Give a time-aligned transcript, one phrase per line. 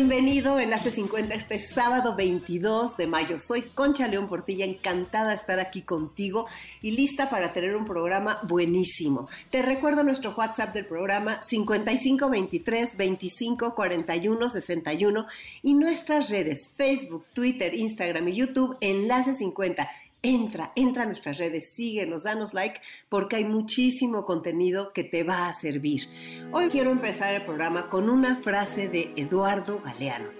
[0.00, 3.38] Bienvenido Enlace 50 este sábado 22 de mayo.
[3.38, 6.46] Soy Concha León Portilla, encantada de estar aquí contigo
[6.80, 9.28] y lista para tener un programa buenísimo.
[9.50, 15.26] Te recuerdo nuestro WhatsApp del programa 5523 25 41 61
[15.60, 19.86] y nuestras redes Facebook, Twitter, Instagram y YouTube Enlace 50
[20.22, 25.48] entra, entra a nuestras redes, síguenos, danos like, porque hay muchísimo contenido que te va
[25.48, 26.08] a servir.
[26.52, 30.30] Hoy quiero empezar el programa con una frase de Eduardo Galeano.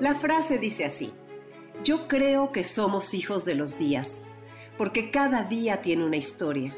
[0.00, 1.12] La frase dice así,
[1.82, 4.12] yo creo que somos hijos de los días,
[4.78, 6.76] porque cada día tiene una historia,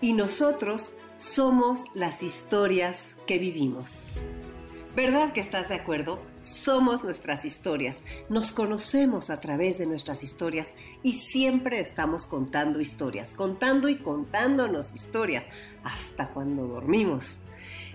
[0.00, 3.98] y nosotros somos las historias que vivimos.
[4.94, 6.18] ¿Verdad que estás de acuerdo?
[6.42, 13.32] Somos nuestras historias, nos conocemos a través de nuestras historias y siempre estamos contando historias,
[13.32, 15.46] contando y contándonos historias
[15.82, 17.38] hasta cuando dormimos.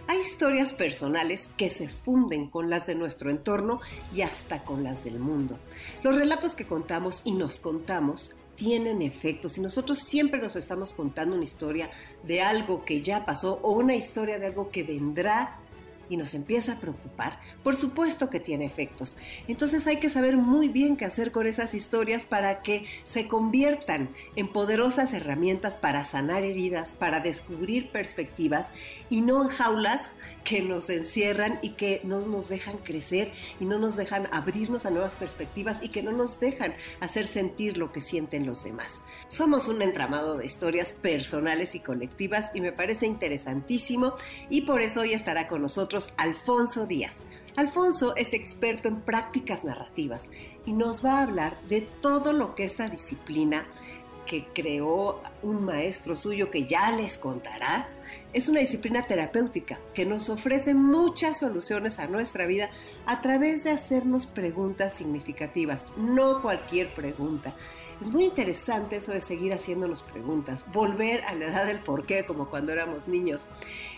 [0.07, 3.79] Hay historias personales que se funden con las de nuestro entorno
[4.11, 5.59] y hasta con las del mundo.
[6.01, 11.35] Los relatos que contamos y nos contamos tienen efectos y nosotros siempre nos estamos contando
[11.35, 11.91] una historia
[12.23, 15.59] de algo que ya pasó o una historia de algo que vendrá
[16.09, 19.17] y nos empieza a preocupar, por supuesto que tiene efectos.
[19.47, 24.09] Entonces hay que saber muy bien qué hacer con esas historias para que se conviertan
[24.35, 28.67] en poderosas herramientas para sanar heridas, para descubrir perspectivas
[29.09, 30.09] y no en jaulas
[30.43, 34.91] que nos encierran y que no nos dejan crecer y no nos dejan abrirnos a
[34.91, 38.93] nuevas perspectivas y que no nos dejan hacer sentir lo que sienten los demás.
[39.27, 44.13] Somos un entramado de historias personales y colectivas y me parece interesantísimo
[44.49, 47.15] y por eso hoy estará con nosotros Alfonso Díaz.
[47.57, 50.29] Alfonso es experto en prácticas narrativas
[50.65, 53.67] y nos va a hablar de todo lo que esta disciplina
[54.25, 57.89] que creó un maestro suyo que ya les contará,
[58.33, 62.69] es una disciplina terapéutica que nos ofrece muchas soluciones a nuestra vida
[63.05, 67.55] a través de hacernos preguntas significativas, no cualquier pregunta.
[67.99, 72.47] Es muy interesante eso de seguir haciéndonos preguntas, volver a la edad del porqué como
[72.47, 73.45] cuando éramos niños.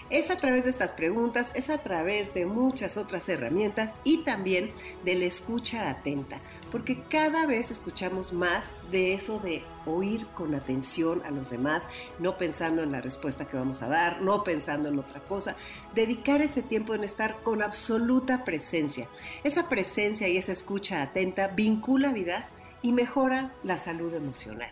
[0.09, 4.71] Es a través de estas preguntas, es a través de muchas otras herramientas y también
[5.03, 6.39] de la escucha atenta
[6.71, 11.83] porque cada vez escuchamos más de eso de oír con atención a los demás,
[12.19, 15.55] no pensando en la respuesta que vamos a dar, no pensando en otra cosa,
[15.95, 19.07] dedicar ese tiempo en estar con absoluta presencia.
[19.43, 22.47] Esa presencia y esa escucha atenta vincula vidas
[22.81, 24.71] y mejora la salud emocional.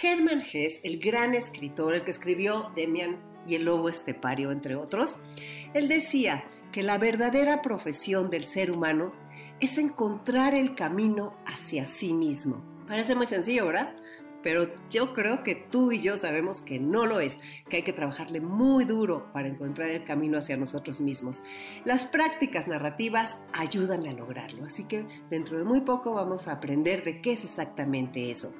[0.00, 5.16] Hermann Hesse, el gran escritor, el que escribió Demian y el lobo estepario, entre otros,
[5.74, 9.12] él decía que la verdadera profesión del ser humano
[9.60, 12.62] es encontrar el camino hacia sí mismo.
[12.86, 13.94] Parece muy sencillo, ¿verdad?
[14.42, 17.38] Pero yo creo que tú y yo sabemos que no lo es,
[17.68, 21.40] que hay que trabajarle muy duro para encontrar el camino hacia nosotros mismos.
[21.84, 27.02] Las prácticas narrativas ayudan a lograrlo, así que dentro de muy poco vamos a aprender
[27.02, 28.54] de qué es exactamente eso.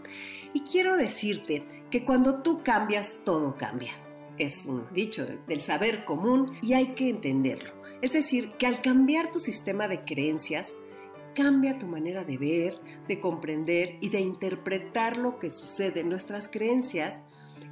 [0.52, 3.92] Y quiero decirte que cuando tú cambias, todo cambia.
[4.36, 7.72] Es un dicho del saber común y hay que entenderlo.
[8.02, 10.74] Es decir, que al cambiar tu sistema de creencias,
[11.38, 16.02] cambia tu manera de ver, de comprender y de interpretar lo que sucede.
[16.02, 17.22] Nuestras creencias,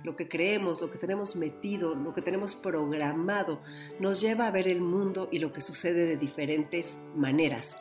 [0.05, 3.61] lo que creemos, lo que tenemos metido, lo que tenemos programado,
[3.99, 7.77] nos lleva a ver el mundo y lo que sucede de diferentes maneras.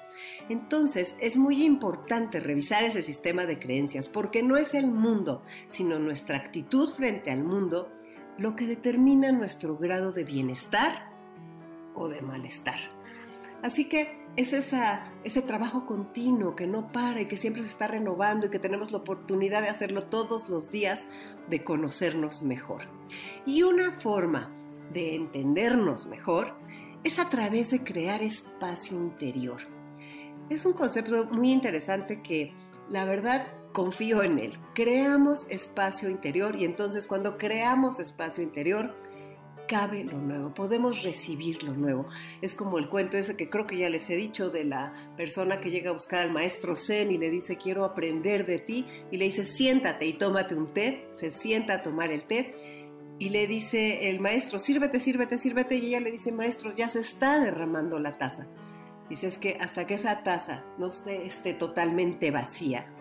[0.50, 6.00] Entonces es muy importante revisar ese sistema de creencias porque no es el mundo, sino
[6.00, 7.92] nuestra actitud frente al mundo
[8.40, 11.12] lo que determina nuestro grado de bienestar
[11.94, 12.95] o de malestar.
[13.66, 18.46] Así que es ese trabajo continuo que no para y que siempre se está renovando
[18.46, 21.00] y que tenemos la oportunidad de hacerlo todos los días,
[21.50, 22.84] de conocernos mejor.
[23.44, 24.52] Y una forma
[24.94, 26.54] de entendernos mejor
[27.04, 29.62] es a través de crear espacio interior.
[30.52, 32.54] Es un concepto muy interesante que
[32.88, 34.60] la verdad confío en él.
[34.76, 38.94] Creamos espacio interior y entonces cuando creamos espacio interior,
[39.68, 42.08] cabe lo nuevo, podemos recibir lo nuevo.
[42.42, 45.60] Es como el cuento ese que creo que ya les he dicho de la persona
[45.60, 49.18] que llega a buscar al maestro Zen y le dice quiero aprender de ti y
[49.18, 52.56] le dice siéntate y tómate un té, se sienta a tomar el té
[53.18, 57.00] y le dice el maestro sírvete, sírvete, sírvete y ella le dice maestro ya se
[57.00, 58.48] está derramando la taza.
[59.10, 62.92] Dice es que hasta que esa taza no esté totalmente vacía,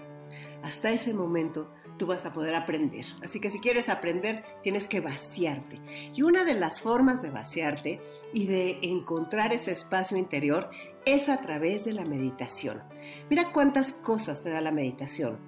[0.62, 3.04] hasta ese momento tú vas a poder aprender.
[3.22, 5.80] Así que si quieres aprender, tienes que vaciarte.
[6.14, 8.00] Y una de las formas de vaciarte
[8.32, 10.70] y de encontrar ese espacio interior
[11.04, 12.82] es a través de la meditación.
[13.30, 15.38] Mira cuántas cosas te da la meditación.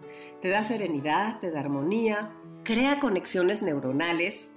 [0.43, 2.33] Te da serenidad, te da armonía,
[2.63, 4.53] crea conexiones neuronales,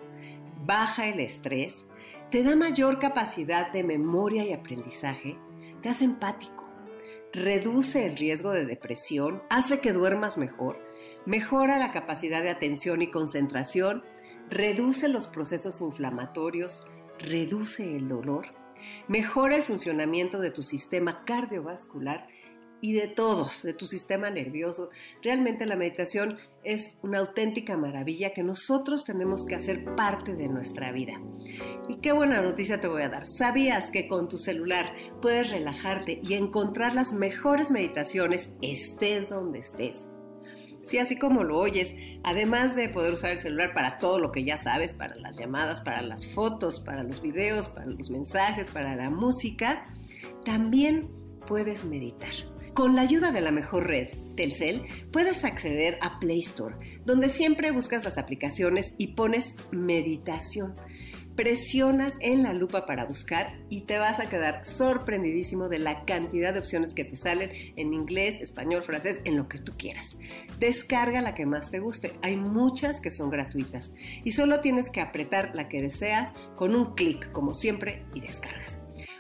[0.65, 1.86] baja el estrés,
[2.31, 5.38] te da mayor capacidad de memoria y aprendizaje,
[5.81, 6.65] te hace empático,
[7.31, 10.80] reduce el riesgo de depresión, hace que duermas mejor,
[11.25, 14.04] mejora la capacidad de atención y concentración,
[14.50, 16.86] reduce los procesos inflamatorios,
[17.19, 18.48] reduce el dolor,
[19.07, 22.27] mejora el funcionamiento de tu sistema cardiovascular
[22.81, 24.89] y de todos, de tu sistema nervioso.
[25.21, 30.92] Realmente la meditación es una auténtica maravilla que nosotros tenemos que hacer parte de nuestra
[30.92, 31.19] vida.
[31.88, 33.27] Y qué buena noticia te voy a dar.
[33.27, 40.07] ¿Sabías que con tu celular puedes relajarte y encontrar las mejores meditaciones estés donde estés?
[40.83, 41.93] Sí, así como lo oyes,
[42.23, 45.81] además de poder usar el celular para todo lo que ya sabes, para las llamadas,
[45.81, 49.83] para las fotos, para los videos, para los mensajes, para la música,
[50.45, 51.09] también
[51.47, 52.31] puedes meditar.
[52.73, 57.71] Con la ayuda de la mejor red, Telcel, puedes acceder a Play Store, donde siempre
[57.71, 60.75] buscas las aplicaciones y pones meditación
[61.39, 66.51] presionas en la lupa para buscar y te vas a quedar sorprendidísimo de la cantidad
[66.51, 70.18] de opciones que te salen en inglés, español, francés, en lo que tú quieras.
[70.59, 72.12] Descarga la que más te guste.
[72.24, 73.89] Hay muchas que son gratuitas
[74.25, 78.77] y solo tienes que apretar la que deseas con un clic, como siempre, y descargas.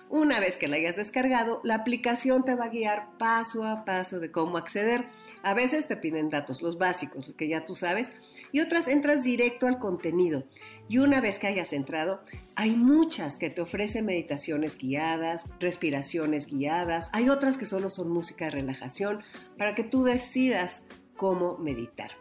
[0.09, 4.19] Una vez que la hayas descargado, la aplicación te va a guiar paso a paso
[4.19, 5.05] de cómo acceder.
[5.43, 8.11] A veces te piden datos, los básicos, los que ya tú sabes,
[8.51, 10.45] y otras entras directo al contenido.
[10.87, 12.23] Y una vez que hayas entrado,
[12.55, 18.45] hay muchas que te ofrecen meditaciones guiadas, respiraciones guiadas, hay otras que solo son música
[18.45, 19.21] de relajación
[19.57, 20.81] para que tú decidas
[21.15, 22.11] cómo meditar.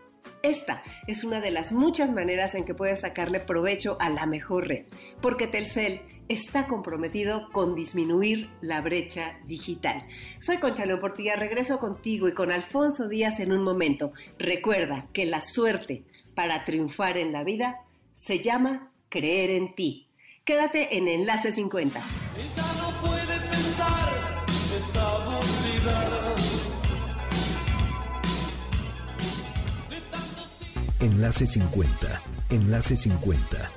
[0.43, 4.69] Esta es una de las muchas maneras en que puedes sacarle provecho a la mejor
[4.69, 4.87] red,
[5.21, 10.07] porque Telcel está comprometido con disminuir la brecha digital.
[10.39, 14.13] Soy Concha León Portilla, regreso contigo y con Alfonso Díaz en un momento.
[14.39, 16.05] Recuerda que la suerte
[16.39, 17.81] para triunfar en la vida
[18.15, 20.07] se llama Creer en ti.
[20.45, 22.01] Quédate en Enlace 50.
[31.01, 32.23] Enlace 50.
[32.51, 33.71] Enlace 50.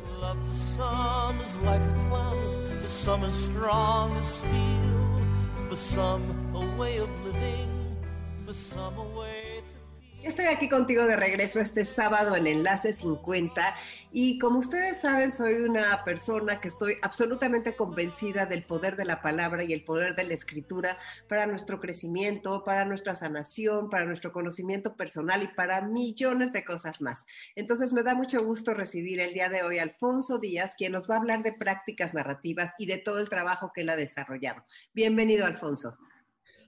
[10.24, 13.76] Estoy aquí contigo de regreso este sábado en Enlace 50
[14.12, 19.20] y como ustedes saben soy una persona que estoy absolutamente convencida del poder de la
[19.24, 24.32] palabra y el poder de la escritura para nuestro crecimiento, para nuestra sanación, para nuestro
[24.32, 27.26] conocimiento personal y para millones de cosas más.
[27.56, 31.10] Entonces me da mucho gusto recibir el día de hoy a Alfonso Díaz, quien nos
[31.10, 34.64] va a hablar de prácticas narrativas y de todo el trabajo que él ha desarrollado.
[34.94, 35.98] Bienvenido, Alfonso.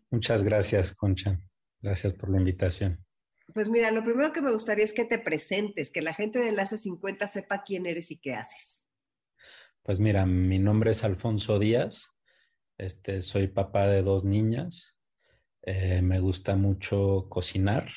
[0.09, 1.39] Muchas gracias, Concha.
[1.81, 2.97] Gracias por la invitación.
[3.53, 6.49] Pues mira, lo primero que me gustaría es que te presentes, que la gente de
[6.49, 8.85] Enlace 50 sepa quién eres y qué haces.
[9.83, 12.07] Pues mira, mi nombre es Alfonso Díaz,
[12.77, 14.95] este, soy papá de dos niñas,
[15.61, 17.89] eh, me gusta mucho cocinar,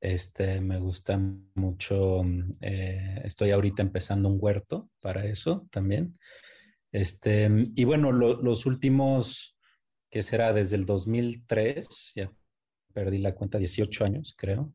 [0.00, 1.16] este, me gusta
[1.54, 2.22] mucho,
[2.60, 6.18] eh, estoy ahorita empezando un huerto para eso también.
[6.90, 9.56] Este, y bueno, los últimos,
[10.10, 12.32] que será desde el 2003, ya
[12.96, 14.72] perdí la cuenta 18 años, creo.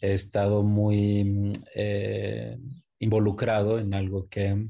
[0.00, 2.58] He estado muy eh,
[2.98, 4.66] involucrado en algo que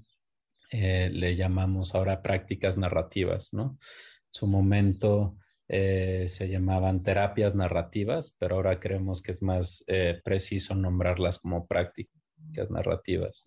[0.70, 3.78] eh, le llamamos ahora prácticas narrativas, ¿no?
[3.80, 9.82] En su momento eh, se llamaban terapias narrativas, pero ahora creemos que es más
[10.22, 13.42] preciso nombrarlas como prácticas narrativas.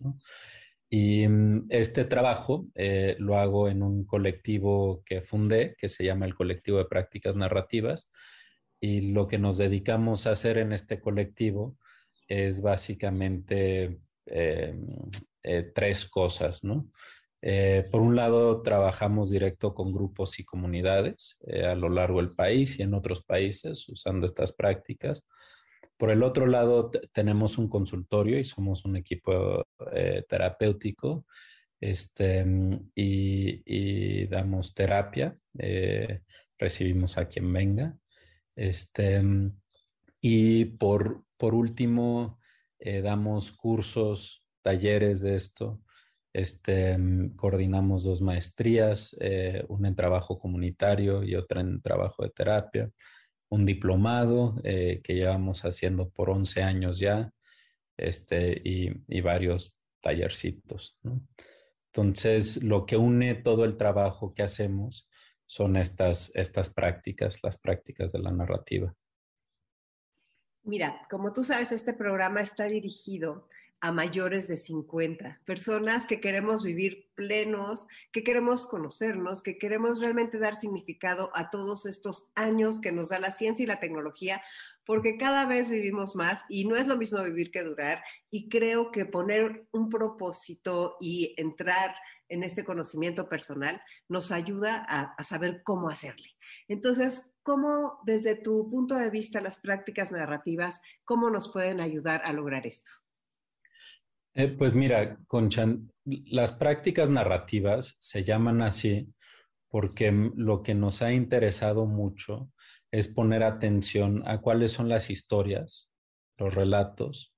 [0.90, 2.66] Y mm, este trabajo
[3.18, 8.10] lo hago en un colectivo que fundé, que se llama el Colectivo de Prácticas Narrativas,
[8.80, 11.76] y lo que nos dedicamos a hacer en este colectivo
[12.28, 14.74] es básicamente eh,
[15.42, 16.90] eh, tres cosas, ¿no?
[17.42, 22.78] Eh, por un lado, trabajamos directo con grupos y comunidades a lo largo del país
[22.78, 25.24] y en otros países usando estas prácticas.
[25.96, 29.64] Por el otro lado, tenemos un consultorio y somos un equipo
[30.28, 31.24] terapéutico
[31.80, 32.44] este,
[32.94, 35.36] y, damos terapia,
[36.58, 37.96] recibimos a quien venga.
[38.56, 39.22] Este,
[40.20, 42.40] y por, por último,
[42.78, 45.82] eh, damos cursos, talleres de esto.
[46.32, 46.98] Este,
[47.36, 52.90] coordinamos dos maestrías, eh, una en trabajo comunitario y otra en trabajo de terapia,
[53.48, 57.32] un diplomado que llevamos haciendo por 11 años ya,
[57.96, 60.98] este, y, y varios tallercitos.
[61.92, 65.08] Entonces, lo que une todo el trabajo que hacemos
[65.46, 68.94] son estas, estas prácticas, las prácticas de la narrativa.
[70.64, 73.48] Mira, como tú sabes, este programa está dirigido
[73.80, 80.38] a mayores de 50, personas que queremos vivir plenos, que queremos conocernos, que queremos realmente
[80.38, 84.42] dar significado a todos estos años que nos da la ciencia y la tecnología
[84.86, 88.02] porque cada vez vivimos más y no es lo mismo vivir que durar.
[88.30, 91.94] Y creo que poner un propósito y entrar
[92.28, 96.28] en este conocimiento personal nos ayuda a, saber cómo hacerle.
[96.68, 102.32] Entonces, ¿cómo desde tu punto de vista las prácticas narrativas, cómo nos pueden ayudar a
[102.32, 102.90] lograr esto?
[104.34, 109.08] Eh, pues mira, Conchan, las prácticas narrativas se llaman así
[109.68, 112.50] porque lo que nos ha interesado mucho
[112.90, 115.90] es poner atención a cuáles son las historias,
[116.38, 117.34] los relatos,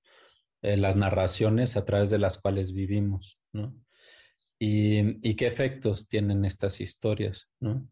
[0.62, 3.75] eh, las narraciones a través de las cuales vivimos, ¿no?
[4.61, 7.88] Y, qué efectos tienen estas historias, ¿no?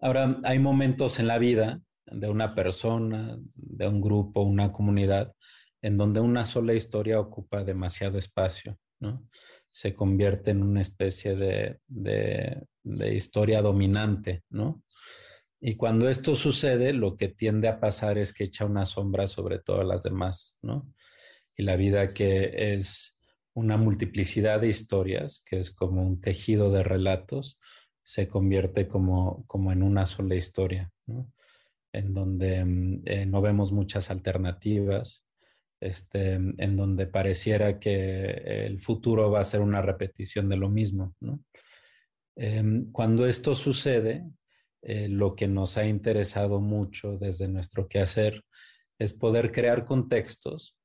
[0.00, 5.32] Ahora, hay momentos en la vida de una persona, de un grupo, una comunidad,
[5.80, 9.28] en donde una sola historia ocupa demasiado espacio, ¿no?
[9.70, 14.82] Se convierte en una especie de, de historia dominante, ¿no?
[15.64, 19.60] Y cuando esto sucede, lo que tiende a pasar es que echa una sombra sobre
[19.60, 20.92] todas las demás, ¿no?
[21.56, 23.16] Y la vida que es
[23.54, 27.58] una multiplicidad de historias, que es como un tejido de relatos,
[28.02, 30.90] se convierte como, como en una sola historia.
[31.92, 35.24] En donde mm, eh, no vemos muchas alternativas,
[35.80, 38.24] este, en donde pareciera que
[38.66, 41.14] el futuro va a ser una repetición de lo mismo.
[42.36, 44.24] Em, cuando esto sucede,
[44.82, 48.44] eh, lo que nos ha interesado mucho desde nuestro quehacer
[48.98, 50.76] es poder crear contextos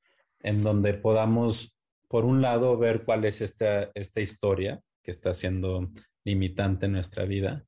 [0.41, 1.76] en donde podamos,
[2.07, 5.91] por un lado, ver cuál es esta, esta historia que está siendo
[6.23, 7.65] limitante en nuestra vida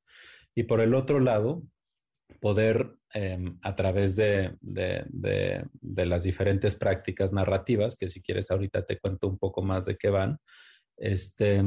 [0.55, 1.63] y por el otro lado,
[2.41, 8.99] poder em, a través de, de, las diferentes prácticas narrativas, que si quieres ahorita te
[8.99, 10.37] cuento un poco más de qué van,
[10.97, 11.63] este,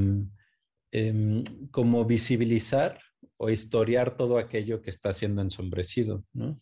[0.93, 3.01] em, como visibilizar
[3.39, 6.57] o historiar todo aquello que está siendo ensombrecido, ¿no?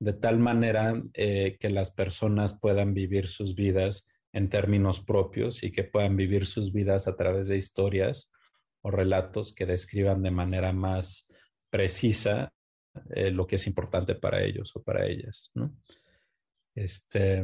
[0.00, 5.72] De tal manera eh, que las personas puedan vivir sus vidas en términos propios y
[5.72, 8.30] que puedan vivir sus vidas a través de historias
[8.82, 11.28] o relatos que describan de manera más
[11.70, 12.52] precisa
[13.10, 15.76] eh, lo que es importante para ellos o para ellas, ¿no?
[16.74, 17.38] Este,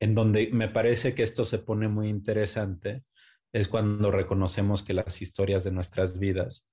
[0.00, 3.04] en donde me parece que esto se pone muy interesante
[3.52, 6.66] es cuando reconocemos que las historias de nuestras vidas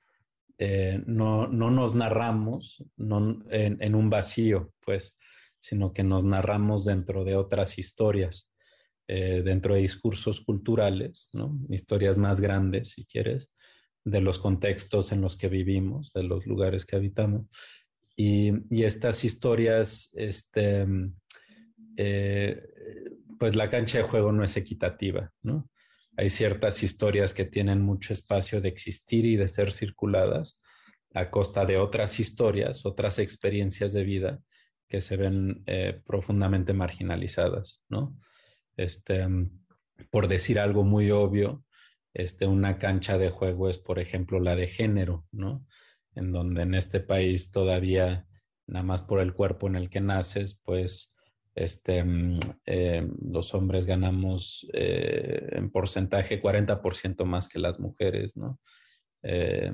[0.57, 5.17] eh, no, no, nos narramos en, un vacío, pues,
[5.59, 8.49] sino que nos narramos dentro de otras historias,
[9.07, 11.59] eh, dentro de discursos culturales, ¿no?
[11.69, 13.51] historias más grandes, si quieres,
[14.03, 17.47] de los contextos en los que vivimos, de los lugares que habitamos.
[18.15, 18.51] Y,
[18.83, 20.85] estas historias, este,
[21.97, 22.63] eh,
[23.37, 25.69] pues la cancha de juego no es equitativa, ¿no?
[26.17, 30.61] Hay ciertas historias que tienen mucho espacio de existir y de ser circuladas
[31.13, 34.39] a costa de otras historias, otras experiencias de vida
[34.87, 38.17] que se ven eh, profundamente marginalizadas, ¿no?
[38.77, 39.25] Este,
[40.09, 41.63] por decir algo muy obvio,
[42.13, 45.65] este, una cancha de juego es, por ejemplo, la de género, ¿no?
[46.15, 48.25] En donde en este país todavía,
[48.67, 51.13] nada más por el cuerpo en el que naces, pues
[51.55, 58.59] este, mm, eh, los hombres ganamos eh, en porcentaje 40% más que las mujeres, ¿no?
[59.23, 59.71] Eh,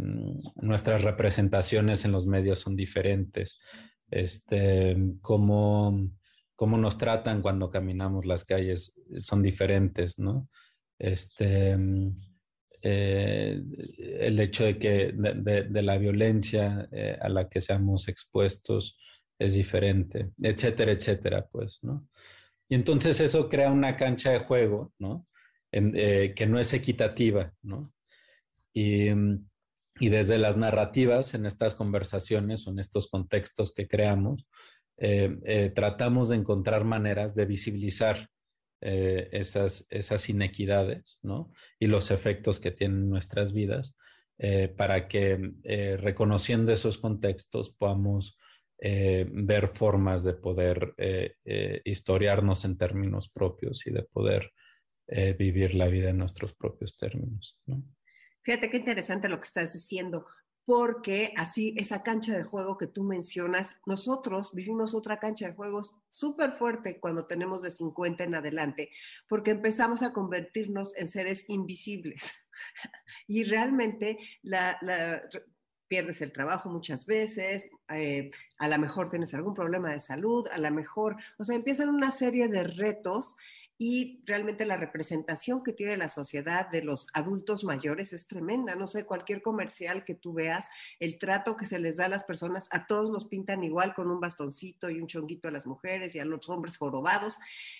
[0.55, 3.60] nuestras representaciones en los medios son diferentes.
[4.10, 6.10] Este, cómo,
[6.62, 10.48] cómo nos tratan cuando caminamos las calles son diferentes, ¿no?
[11.00, 12.22] Este, mm,
[12.84, 16.88] el hecho de que de la violencia
[17.20, 18.96] a la que seamos expuestos
[19.39, 22.08] es diferente, etcétera, etcétera, pues, ¿no?
[22.70, 25.27] Y entonces eso crea una cancha de juego, ¿no?
[25.72, 27.91] Eh, que no es equitativa, ¿no?
[28.72, 29.10] Y,
[30.00, 34.48] desde las narrativas en estas conversaciones o en estos contextos que creamos,
[34.98, 38.29] eh, eh, tratamos de encontrar maneras de visibilizar
[38.81, 41.51] eh, esas, esas inequidades, ¿no?
[41.79, 43.95] Y los efectos que tienen nuestras vidas,
[44.75, 45.38] para que
[46.00, 48.39] reconociendo esos contextos podamos
[48.79, 50.95] ver formas de poder
[51.86, 54.51] historiarnos en términos propios y de poder
[55.38, 57.83] vivir la vida en nuestros propios términos, ¿no?
[58.43, 60.25] Fíjate qué interesante lo que estás diciendo
[60.65, 65.98] porque así esa cancha de juego que tú mencionas, nosotros vivimos otra cancha de juegos
[66.10, 68.89] súper fuerte cuando tenemos de 50 en adelante,
[69.27, 72.32] porque empezamos a convertirnos en seres invisibles.
[73.27, 74.80] y realmente la,
[75.88, 80.58] pierdes el trabajo muchas veces, eh, a lo mejor tienes algún problema de salud, a
[80.58, 83.36] lo mejor, o sea, empiezan una serie de retos
[83.83, 88.75] y realmente la representación que tiene la sociedad de los adultos mayores es tremenda.
[88.75, 90.69] No sé, cualquier comercial que tú veas,
[91.00, 94.11] el trato que se les da a las personas, a todos nos pintan igual con
[94.11, 97.39] un bastoncito y un chonguito a las mujeres y a los hombres jorobados.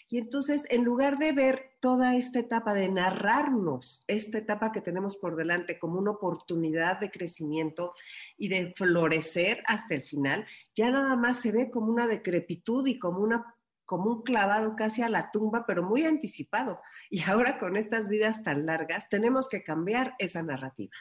[0.10, 5.18] Y entonces, en lugar de ver toda esta etapa, de narrarnos esta etapa que tenemos
[5.18, 7.94] por delante como una oportunidad de crecimiento
[8.40, 12.98] y de florecer hasta el final, ya nada más se ve como una decrepitud y
[12.98, 13.56] como una
[13.86, 16.80] como un clavado casi a la tumba, pero muy anticipado.
[17.10, 20.94] Y ahora con estas vidas tan largas tenemos que cambiar esa narrativa.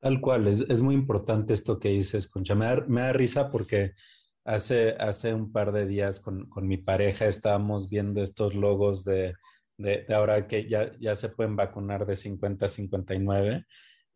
[0.00, 2.54] Tal cual, es, muy importante esto que dices, Concha.
[2.54, 2.66] Me
[3.00, 3.92] da, risa porque
[4.44, 9.34] hace, hace un par de días con, con mi pareja estábamos viendo estos logos de,
[9.78, 13.66] de, de, ahora que ya, ya se pueden vacunar de 50 a 59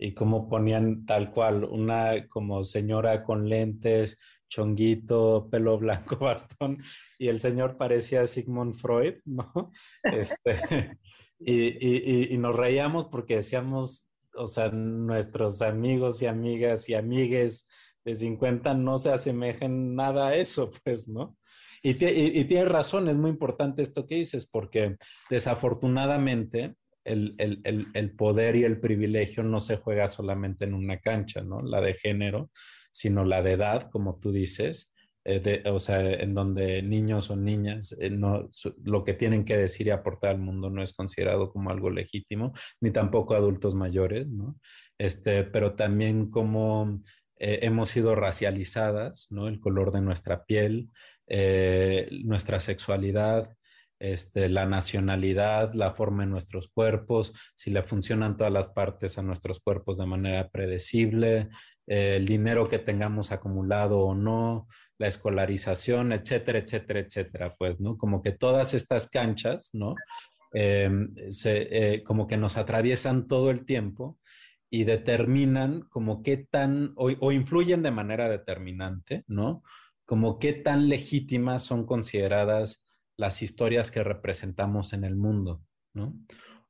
[0.03, 4.17] y como ponían tal cual, una como señora con lentes,
[4.49, 6.79] chonguito, pelo blanco, bastón,
[7.19, 9.71] y el señor parecía Sigmund Freud, ¿no?
[10.03, 10.99] Este,
[11.39, 17.67] y, y, nos reíamos porque decíamos, o sea, nuestros amigos y amigas y amigues
[18.03, 21.37] de 50 no se asemejan nada a eso, pues, ¿no?
[21.83, 24.97] Y, y, tienes razón, es muy importante esto que dices, porque
[25.29, 31.41] desafortunadamente el, el, el, poder y el privilegio no se juega solamente en una cancha,
[31.43, 31.63] ¿no?
[31.63, 32.51] La de género,
[32.93, 34.93] sino la de edad, como tú dices,
[35.25, 38.49] eh, o sea, en donde niños o niñas eh, no,
[38.85, 42.53] lo que tienen que decir y aportar al mundo no es considerado como algo legítimo,
[42.81, 44.59] ni tampoco adultos mayores, ¿no?
[44.99, 47.03] Este, pero también como
[47.37, 49.49] eh, hemos sido racializadas, ¿no?
[49.49, 50.91] El color de nuestra piel,
[52.25, 53.57] nuestra sexualidad,
[54.01, 59.23] este, la nacionalidad, la forma de nuestros cuerpos, si le funcionan todas las partes a
[59.23, 61.51] nuestros cuerpos de manera predecible,
[61.87, 64.67] eh, el dinero que tengamos acumulado o no,
[64.99, 67.99] la escolarización, etcétera, etcétera, etcétera, pues, ¿no?
[67.99, 69.95] Como que todas estas canchas, ¿no?
[70.53, 74.19] Em, eh, como que nos atraviesan todo el tiempo
[74.71, 79.63] y determinan como qué tan, o, o influyen de manera determinante, ¿no?
[80.07, 82.83] Como qué tan legítimas son consideradas
[83.21, 86.15] las historias que representamos en el mundo, ¿no?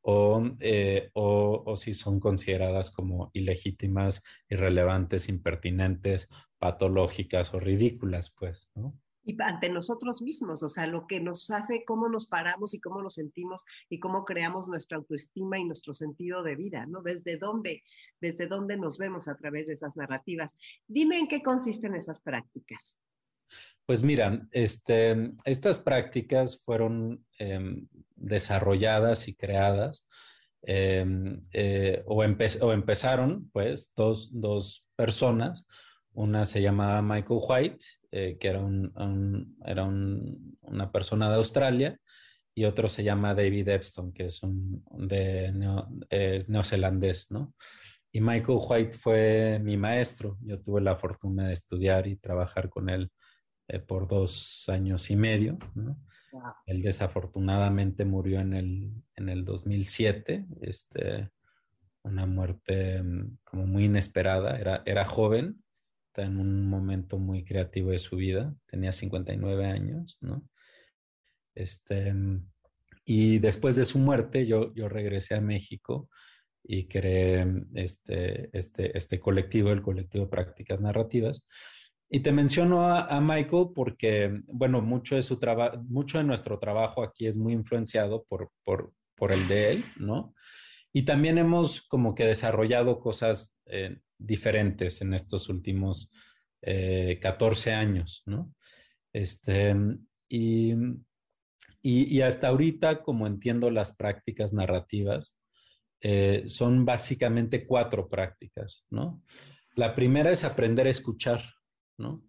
[0.03, 8.69] O, eh, o, o, si son consideradas como ilegítimas, irrelevantes, impertinentes, patológicas o ridículas, pues,
[8.75, 8.99] ¿no?
[9.23, 13.01] Y ante nosotros mismos, o sea, lo que nos hace, cómo nos paramos y cómo
[13.01, 17.03] nos sentimos y cómo creamos nuestra autoestima y nuestro sentido de vida, ¿no?
[17.03, 17.85] Desde dónde,
[18.21, 20.57] desde dónde nos vemos a través de esas narrativas.
[20.89, 22.99] Dime en qué consisten esas prácticas.
[23.87, 30.07] Pues mira, este, estas prácticas fueron em, desarrolladas y creadas
[30.63, 35.67] em, eh, o, o, empezaron, pues, dos, dos, personas.
[36.13, 41.99] Una se llamaba Michael White, eh, que era, un, era un, una persona de Australia,
[42.55, 45.53] y otro se llama David Epstein, que es, un, de
[46.49, 47.55] neozelandés, ¿no?
[48.13, 50.37] Y Michael White fue mi maestro.
[50.43, 53.11] Yo tuve la fortuna de estudiar y trabajar con él
[53.73, 55.57] eh, por dos años y medio.
[55.75, 55.97] ¿no?
[56.67, 61.31] Él desafortunadamente murió en el, en el 2007, este,
[62.03, 64.59] una muerte mm, como muy inesperada.
[64.59, 65.63] Era, era joven,
[66.09, 70.43] está en un momento muy creativo de su vida, tenía 59 años, ¿no?
[71.55, 72.13] Este,
[73.05, 76.09] y después de su muerte, yo, yo regresé a México
[76.65, 81.45] y creé este, este, este colectivo, el colectivo Prácticas Narrativas,
[82.12, 88.25] y te menciono a, Michael porque, bueno, mucho de, nuestro trabajo aquí es muy influenciado
[88.25, 90.35] por, por, por, el de él, ¿no?
[90.92, 96.11] Y también hemos como que desarrollado cosas eh, diferentes en estos últimos
[96.62, 98.53] eh, 14 años, ¿no?
[99.12, 99.77] Este,
[100.29, 100.73] y,
[101.81, 105.38] y, y, hasta ahorita, como entiendo las prácticas narrativas,
[106.01, 109.23] eh, son básicamente cuatro prácticas, ¿no?
[109.77, 111.42] La primera es aprender a escuchar,
[112.01, 112.23] ¿no?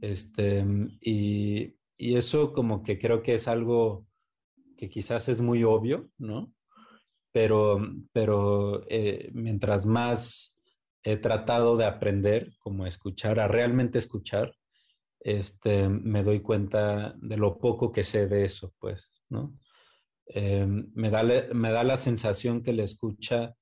[0.00, 0.64] Este,
[1.00, 4.06] y, y, eso como que creo que es algo
[4.76, 6.52] que quizás es muy obvio, ¿no?
[7.32, 7.78] Pero,
[8.12, 10.56] pero eh, mientras más
[11.02, 14.54] he tratado de aprender, como escuchar, a realmente escuchar,
[15.20, 19.58] este, me doy cuenta de lo poco que sé de eso, pues, ¿no?
[20.26, 23.54] Eh, me, da, me da la sensación que la escucha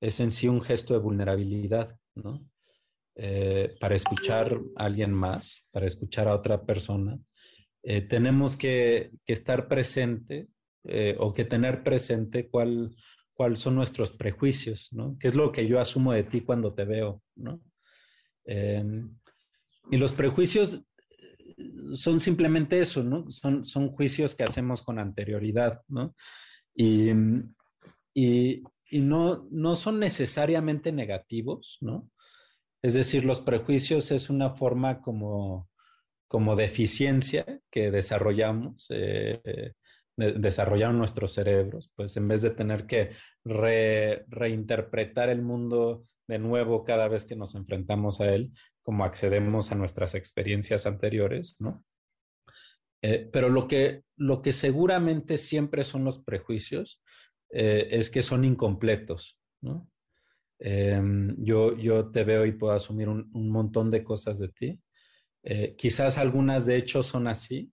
[0.00, 2.46] es en sí un gesto de vulnerabilidad, ¿no?
[3.14, 7.18] Eh, para escuchar a alguien más, para escuchar a otra persona,
[7.82, 10.48] eh, tenemos que, estar presente
[10.84, 12.96] eh, o que tener presente cuál,
[13.34, 15.18] cuáles son nuestros prejuicios, ¿no?
[15.18, 17.60] ¿Qué es lo que yo asumo de ti cuando te veo, ¿no?
[18.46, 19.14] Em,
[19.90, 20.82] y los prejuicios
[21.92, 23.30] son simplemente eso, ¿no?
[23.30, 26.14] Son, son juicios que hacemos con anterioridad, ¿no?
[26.74, 27.10] Y,
[28.14, 32.08] y, y no, no son necesariamente negativos, ¿no?
[32.82, 35.68] Es decir, los prejuicios es una forma como,
[36.26, 39.72] como de eficiencia que desarrollamos, eh,
[40.16, 43.10] desarrollaron nuestros cerebros, pues en vez de tener que
[43.44, 48.50] reinterpretar el mundo de nuevo cada vez que nos enfrentamos a él,
[48.82, 51.84] como accedemos a nuestras experiencias anteriores, ¿no?
[53.04, 57.02] Eh, pero lo que, lo que seguramente siempre son los prejuicios
[57.50, 59.90] eh, es que son incompletos, ¿no?
[60.64, 64.80] Em, yo, yo te veo y puedo asumir un, montón de cosas de ti.
[65.42, 67.72] Eh, quizás algunas de hecho son así,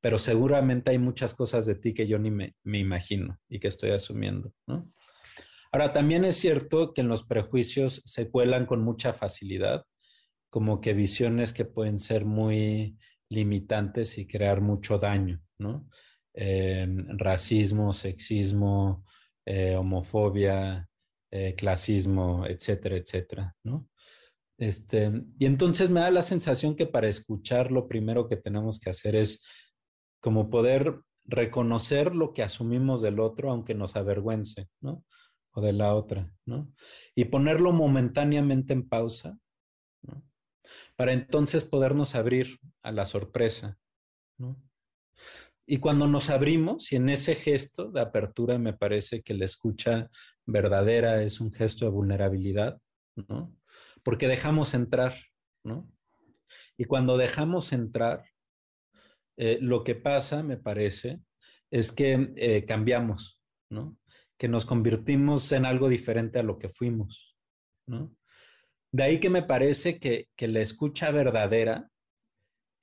[0.00, 3.66] pero seguramente hay muchas cosas de ti que yo ni me, me imagino y que
[3.66, 4.52] estoy asumiendo.
[4.68, 4.88] ¿no?
[5.72, 9.84] Ahora, también es cierto que en los prejuicios se cuelan con mucha facilidad,
[10.48, 12.96] como que visiones que pueden ser muy
[13.28, 15.88] limitantes y crear mucho daño, ¿no?
[16.34, 19.04] Em, racismo, sexismo,
[19.44, 20.88] eh, homofobia,
[21.30, 23.88] eh, clasismo, etcétera, etcétera, ¿no?
[24.58, 28.90] Este, y entonces me da la sensación que para escuchar lo primero que tenemos que
[28.90, 29.40] hacer es
[30.20, 35.04] como poder reconocer lo que asumimos del otro, aunque nos avergüence, ¿no?
[35.52, 36.72] O de la otra, ¿no?
[37.14, 39.38] Y ponerlo momentáneamente en pausa.
[40.96, 43.78] Para entonces podernos abrir a la sorpresa,
[44.38, 44.60] ¿no?
[45.66, 50.10] Y cuando nos abrimos, y en ese gesto de apertura me parece que la escucha
[50.48, 52.80] verdadera es un gesto de vulnerabilidad,
[53.28, 53.54] ¿no?
[54.02, 55.14] Porque dejamos entrar,
[55.62, 55.88] ¿no?
[56.78, 58.24] Y cuando dejamos entrar,
[59.36, 61.20] eh, lo que pasa, me parece,
[61.70, 63.98] es que eh, cambiamos, ¿no?
[64.38, 67.36] Que nos convertimos en algo diferente a lo que fuimos,
[67.86, 68.16] ¿no?
[68.90, 71.90] De ahí que me parece que, la escucha verdadera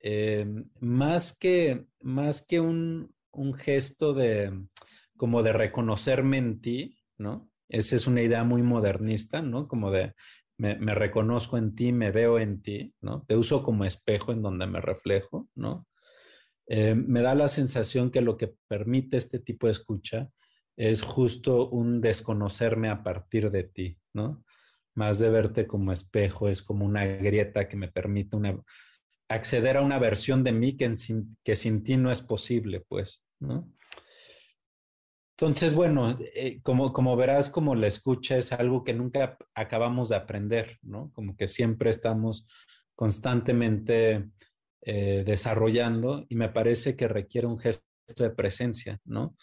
[0.00, 0.46] eh,
[0.78, 4.52] más que, más que un, un, gesto de
[5.16, 7.50] como de reconocerme en ti, ¿no?
[7.68, 9.68] Esa es una idea muy modernista, ¿no?
[9.68, 10.14] Como de
[10.58, 13.24] me, reconozco en ti, me veo en ti, ¿no?
[13.26, 15.86] Te uso como espejo en donde me reflejo, ¿no?
[16.66, 20.30] Eh, me da la sensación que lo que permite este tipo de escucha
[20.76, 24.44] es justo un desconocerme a partir de ti, ¿no?
[24.94, 28.36] Más de verte como espejo, es como una grieta que me permite
[29.28, 30.92] acceder a una versión de mí que,
[31.44, 33.70] que sin ti no es posible, pues, ¿no?
[35.38, 40.16] Entonces, bueno, eh, como, como verás, como la escucha es algo que nunca acabamos de
[40.16, 41.10] aprender, ¿no?
[41.12, 42.46] Como que siempre estamos
[42.94, 44.30] constantemente
[44.82, 47.84] eh, desarrollando y me parece que requiere un gesto
[48.16, 49.36] de presencia, ¿no?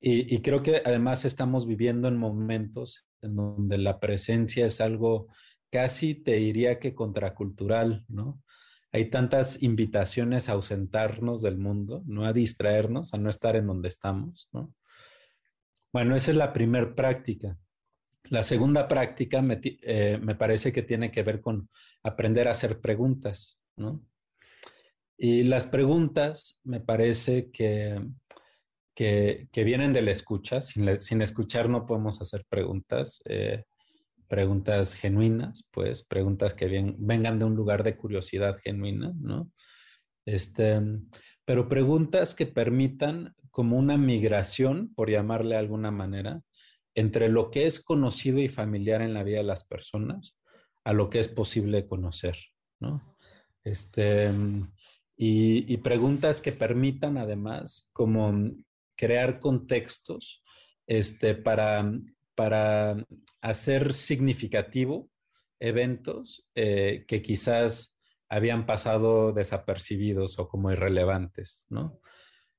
[0.00, 5.26] Y, y, creo que además estamos viviendo en momentos en donde la presencia es algo
[5.70, 8.40] casi, te diría que contracultural, ¿no?
[8.92, 13.88] hay tantas invitaciones a ausentarnos del mundo, no a distraernos, a no estar en donde
[13.88, 14.72] estamos, ¿no?
[15.92, 17.56] Bueno, esa es la primera práctica.
[18.24, 21.70] La segunda práctica me, eh, me, parece que tiene que ver con
[22.02, 24.04] aprender a hacer preguntas, ¿no?
[25.16, 28.00] Y las preguntas me parece que,
[28.94, 30.60] que, vienen de la escucha.
[30.60, 33.20] Sin, sin, escuchar no podemos hacer preguntas.
[33.24, 33.64] Eh,
[34.28, 39.50] preguntas genuinas, pues, preguntas que vengan de un lugar de curiosidad genuina, ¿no?
[40.26, 40.80] Este,
[41.48, 46.42] pero preguntas que permitan como una migración, por llamarle de alguna manera,
[46.94, 50.36] entre lo que es conocido y familiar en la vida de las personas
[50.84, 52.36] a lo que es posible conocer,
[52.80, 53.16] ¿no?
[53.64, 54.30] Este,
[55.16, 58.52] y, preguntas que permitan además como
[58.94, 60.44] crear contextos
[60.86, 61.90] este, para
[62.34, 62.94] para
[63.40, 65.08] hacer significativo
[65.60, 67.97] eventos eh, que quizás
[68.28, 72.00] habían pasado desapercibidos o como irrelevantes, ¿no?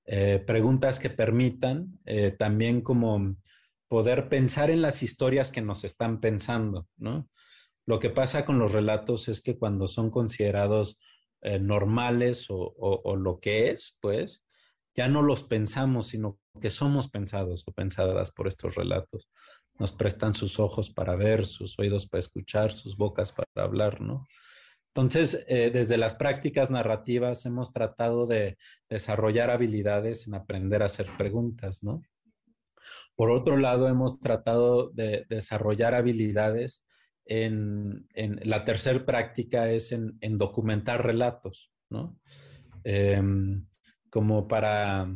[0.05, 3.35] Eh, preguntas que permitan eh, también como
[3.87, 7.29] poder pensar en las historias que nos están pensando, ¿no?
[7.85, 10.99] Lo que pasa con los relatos es que cuando son considerados
[11.41, 14.43] normales o, o, lo que es, pues,
[14.93, 19.29] ya no los pensamos, sino que somos pensados o pensadas por estos relatos.
[19.79, 24.27] Nos prestan sus ojos para ver, sus oídos para escuchar, sus bocas para hablar, ¿no?
[25.01, 28.57] Entonces, eh, desde las prácticas narrativas hemos tratado de
[28.89, 32.01] desarrollar habilidades en aprender a hacer preguntas, ¿no?
[33.15, 36.83] Por otro lado, hemos tratado de desarrollar habilidades
[37.25, 42.17] en, la tercera práctica es en, documentar relatos, ¿no?
[42.83, 43.67] Em,
[44.09, 45.15] como para,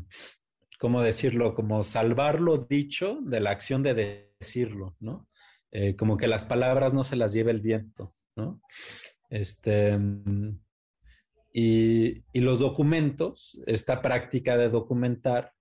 [0.80, 1.56] ¿cómo decirlo?
[1.56, 5.28] Como salvar lo dicho de la acción de decirlo, ¿no?
[5.72, 8.62] Eh, como que las palabras no se las lleve el viento, ¿no?
[9.34, 9.98] Este,
[11.52, 15.54] y, y los documentos, esta práctica de documentar,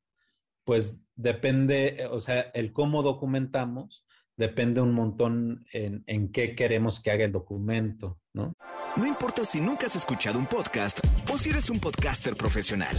[0.64, 4.04] pues depende, o sea, el cómo documentamos
[4.36, 8.54] depende un montón en, en, qué queremos que haga el documento, ¿no?
[8.96, 11.00] No importa si nunca has escuchado un podcast
[11.32, 12.94] o si eres un podcaster profesional.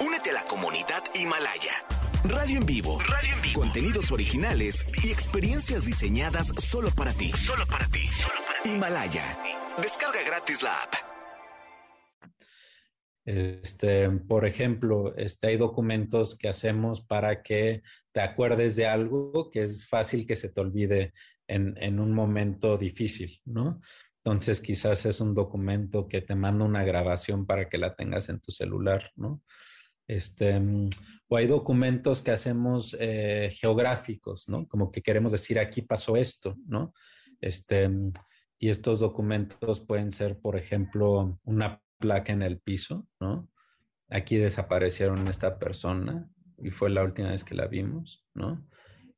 [0.00, 1.91] Únete a la comunidad Himalaya.
[2.24, 3.00] Radio en vivo.
[3.00, 3.60] Radio en vivo.
[3.60, 7.30] Contenidos originales y experiencias diseñadas solo para ti.
[7.30, 8.04] Solo para ti.
[8.04, 8.70] Solo para ti.
[8.70, 9.38] Himalaya.
[9.82, 10.94] Descarga gratis la app.
[13.24, 17.82] Este, por ejemplo, este, hay documentos que hacemos para que
[18.12, 21.12] te acuerdes de algo que es fácil que se te olvide
[21.48, 23.80] en, en un momento difícil, ¿no?
[24.24, 28.38] Entonces quizás es un documento que te manda una grabación para que la tengas en
[28.38, 29.42] tu celular, ¿no?
[30.12, 30.60] Este,
[31.28, 34.68] o hay documentos que hacemos eh, geográficos, ¿no?
[34.68, 36.92] Como que queremos decir aquí pasó esto, ¿no?
[37.40, 37.88] Este,
[38.58, 43.48] y estos documentos pueden ser, por ejemplo, una placa en el piso, ¿no?
[44.10, 48.68] Aquí desaparecieron esta persona y fue la última vez que la vimos, ¿no?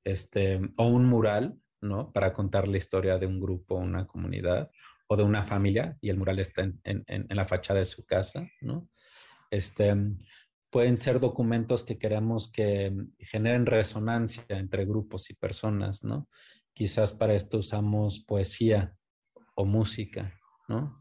[0.04, 2.12] Este, o un mural, ¿no?
[2.12, 4.70] Para contar la historia de un grupo, una comunidad
[5.08, 8.48] o de una familia y el mural está en, en, la fachada de su casa,
[8.60, 8.88] ¿no?
[9.50, 9.92] Este,
[10.74, 16.28] pueden ser documentos que queremos que generen resonancia entre grupos y personas, ¿no?
[16.72, 18.92] Quizás para esto usamos poesía
[19.54, 20.34] o música,
[20.66, 21.00] ¿no?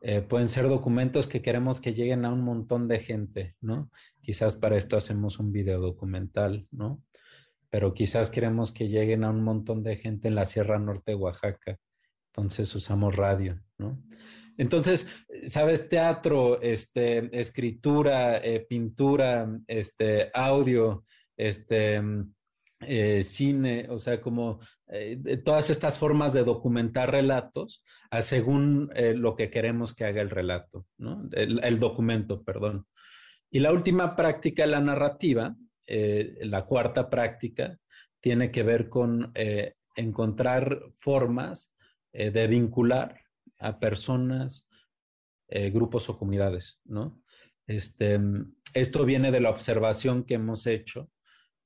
[0.00, 3.90] Eh, pueden ser documentos que queremos que lleguen a un montón de gente, ¿no?
[4.22, 7.02] Quizás para esto hacemos un video documental, ¿no?
[7.68, 11.16] Pero quizás queremos que lleguen a un montón de gente en la Sierra Norte de
[11.16, 11.78] Oaxaca.
[12.28, 14.02] Entonces usamos radio, ¿no?
[14.56, 15.06] Entonces,
[15.48, 21.04] sabes, teatro, este, escritura, eh, pintura, este, audio,
[21.36, 22.02] este,
[22.80, 27.82] eh, cine, o sea, como eh, todas estas formas de documentar relatos
[28.20, 31.28] según lo que queremos que haga el relato, ¿no?
[31.32, 32.86] el, documento, perdón.
[33.50, 37.76] Y la última práctica, la narrativa, la cuarta práctica,
[38.20, 39.32] tiene que ver con
[39.96, 41.74] encontrar formas
[42.12, 43.20] de vincular
[43.58, 44.68] a personas,
[45.72, 47.22] grupos o comunidades, ¿no?
[47.66, 48.20] Este,
[48.74, 51.10] esto viene de la observación que hemos hecho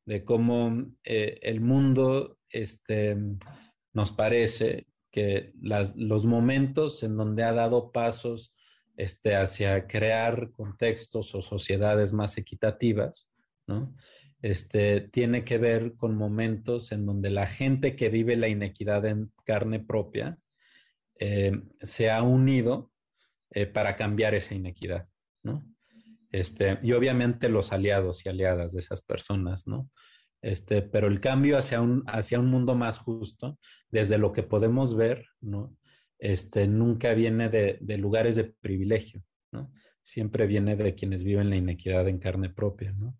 [0.04, 3.16] de cómo eh, el mundo este,
[3.92, 8.54] nos parece que los momentos en donde ha dado pasos
[8.96, 13.28] este, hacia crear contextos o sociedades más equitativas,
[13.66, 13.94] ¿no?
[14.40, 19.32] Este, tiene que ver con momentos en donde la gente que vive la inequidad en
[19.44, 20.38] carne propia
[21.18, 22.92] eh, se ha unido
[23.50, 25.08] eh, para cambiar esa inequidad,
[25.42, 25.64] ¿no?
[26.30, 29.90] Este, y obviamente los aliados y aliadas de esas personas, ¿no?
[30.42, 33.58] Este, pero el cambio hacia un, hacia un mundo más justo,
[33.90, 35.76] desde lo que podemos ver, ¿no?
[36.18, 39.72] Este, nunca viene de, de lugares de privilegio, ¿no?
[40.02, 43.16] Siempre viene de quienes viven la inequidad en carne propia, ¿no?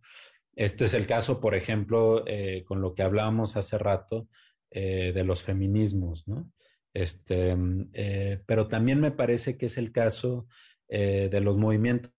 [0.59, 4.29] Este es el caso, por ejemplo, eh, con lo que hablábamos hace rato
[4.73, 6.51] eh, de los feminismos, ¿no?
[6.95, 7.55] Este,
[7.93, 10.47] eh, pero también me parece que es el caso
[10.91, 12.15] de los movimientos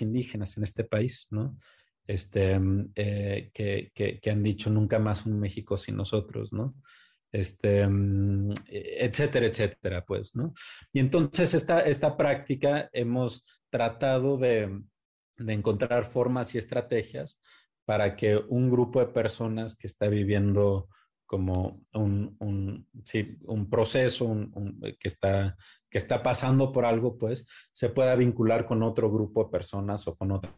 [0.00, 1.58] indígenas en este país, ¿no?
[2.06, 2.60] Este,
[2.96, 6.74] eh, que, que, han dicho nunca más un México sin nosotros, ¿no?
[7.32, 7.88] Este,
[8.70, 10.52] etcétera, etcétera, pues, ¿no?
[10.92, 14.82] Y entonces esta, esta práctica hemos tratado de,
[15.38, 17.40] de encontrar formas y estrategias
[17.86, 20.88] para que un grupo de personas que está viviendo
[21.26, 25.56] como un, un, proceso un, que, está,
[25.90, 30.16] que está pasando por algo, pues se pueda vincular con otro grupo de personas o
[30.16, 30.52] con otra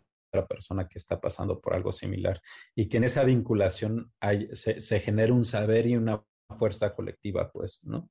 [0.49, 2.41] persona que está pasando por algo similar
[2.75, 4.13] y que en esa vinculación
[4.53, 6.23] se, se genere un saber y una
[6.59, 8.11] fuerza colectiva, pues, ¿no?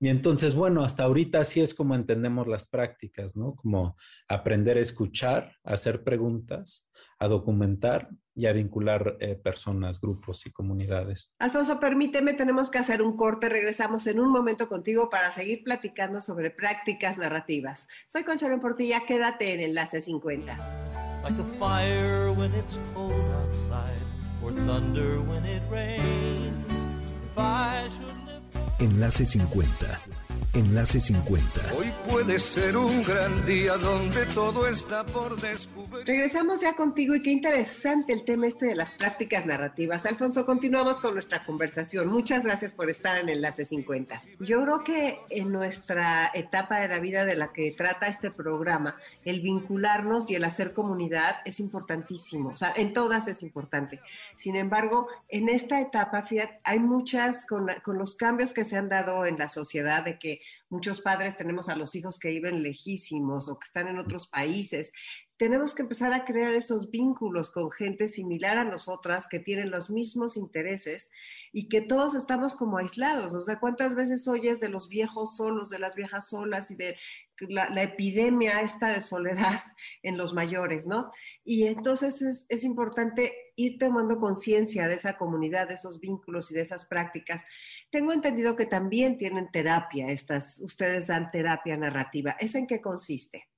[0.00, 3.54] Y entonces, bueno, hasta ahorita así es como entendemos las prácticas, ¿no?
[3.54, 3.96] Como
[4.28, 6.83] aprender a escuchar, hacer preguntas,
[7.18, 11.30] a documentar y a vincular eh, personas, grupos y comunidades.
[11.38, 13.48] Alfonso, permíteme, tenemos que hacer un corte.
[13.48, 17.86] Regresamos en un momento contigo para seguir platicando sobre prácticas narrativas.
[18.06, 21.04] Soy Conchalo Portilla, quédate en Enlace 50.
[21.24, 24.04] like a fire when it's cold outside,
[24.42, 26.86] or thunder when it rains.
[27.30, 28.42] If I should live
[28.78, 30.23] Enlace 50
[30.54, 31.74] Enlace 50.
[31.76, 36.06] Hoy puede ser un gran día donde todo está por descubrir.
[36.06, 40.06] Regresamos ya contigo y qué interesante el tema este de las prácticas narrativas.
[40.06, 42.06] Alfonso, continuamos con nuestra conversación.
[42.06, 44.22] Muchas gracias por estar en Enlace 50.
[44.38, 48.94] Yo creo que en nuestra etapa de la vida de la que trata este programa,
[49.24, 52.50] el vincularnos y el hacer comunidad es importantísimo.
[52.50, 54.00] O sea, en todas es importante.
[54.36, 58.88] Sin embargo, en esta etapa, fíjate, hay muchas, con, con los cambios que se han
[58.88, 63.48] dado en la sociedad, de que muchos padres tenemos a los hijos que viven lejísimos
[63.48, 64.92] o que están en otros países.
[65.36, 69.90] Tenemos que empezar a crear esos vínculos con gente similar a nosotras que tienen los
[69.90, 71.10] mismos intereses
[71.52, 73.34] y que todos estamos como aislados.
[73.34, 76.96] O sea, ¿cuántas veces oyes de los viejos solos, de las viejas solas y de
[77.40, 79.62] la, epidemia esta de soledad
[80.02, 81.10] en los mayores, ¿no?
[81.44, 86.54] Y entonces es, es importante ir tomando conciencia de esa comunidad, de esos vínculos y
[86.54, 87.42] de esas prácticas.
[87.90, 92.36] Tengo entendido que también tienen terapia, estas, ustedes dan terapia narrativa.
[92.40, 93.48] ¿Es en qué consiste?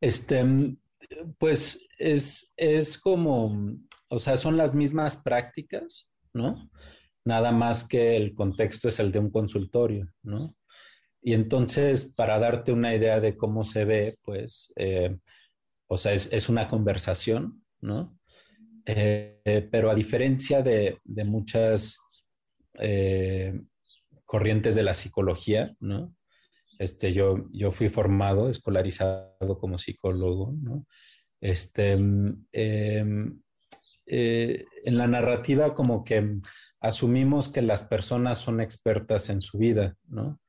[0.00, 0.44] Este,
[1.38, 6.70] pues es, es como, o sea, son las mismas prácticas, ¿no?
[7.24, 10.54] Nada más que el contexto es el de un consultorio, ¿no?
[11.24, 15.16] Y entonces, para darte una idea de cómo se ve, pues, eh,
[15.88, 18.18] o sea, es, es, una conversación, ¿no?
[18.84, 21.98] Eh, pero a diferencia de, de muchas
[22.78, 23.58] eh,
[24.26, 26.14] corrientes de la psicología, ¿no?
[26.78, 30.86] Este, yo, yo fui formado, escolarizado como psicólogo, ¿no?
[31.40, 31.96] Este,
[32.52, 33.04] eh,
[34.06, 36.40] eh, en la narrativa como que
[36.80, 40.40] asumimos que las personas son expertas en su vida, ¿no?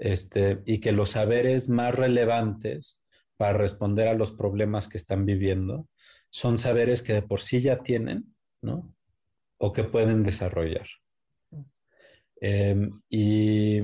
[0.00, 2.98] Este, y que los saberes más relevantes
[3.36, 5.86] para responder a los problemas que están viviendo
[6.30, 8.94] son saberes que de por sí ya tienen, ¿no?
[9.58, 10.86] O que pueden desarrollar.
[12.40, 13.80] Eh, y,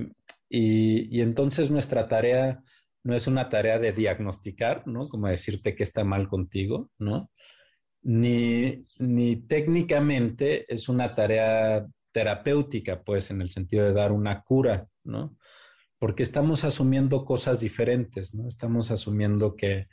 [0.48, 2.62] y, y, entonces nuestra tarea
[3.04, 5.10] no es una tarea de diagnosticar, ¿no?
[5.10, 7.30] Como decirte que está mal contigo, ¿no?
[8.02, 14.88] Ni, ni técnicamente es una tarea terapéutica, pues, en el sentido de dar una cura,
[15.04, 15.36] ¿no?
[15.98, 18.48] Porque estamos asumiendo cosas diferentes, ¿no?
[18.48, 19.86] Estamos asumiendo que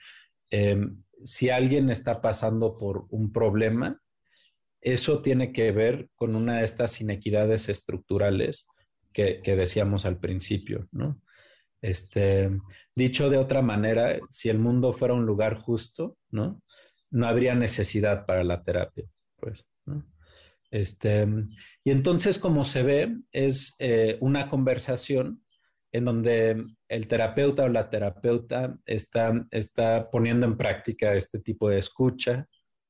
[0.51, 0.77] eh,
[1.23, 4.01] si alguien está pasando por un problema,
[4.81, 8.67] eso tiene que ver con una de estas inequidades estructurales
[9.13, 11.21] que, que decíamos al principio, ¿no?
[11.81, 12.49] Este,
[12.95, 16.61] dicho de otra manera, si el mundo fuera un lugar justo, ¿no?
[17.11, 19.05] No habría necesidad para la terapia,
[19.37, 20.05] pues, ¿no?
[20.71, 21.27] Este,
[21.83, 25.42] y entonces, como se ve, es eh, una conversación
[25.93, 31.77] en donde el terapeuta o la terapeuta está, está poniendo en práctica este tipo de
[31.77, 32.47] escucha,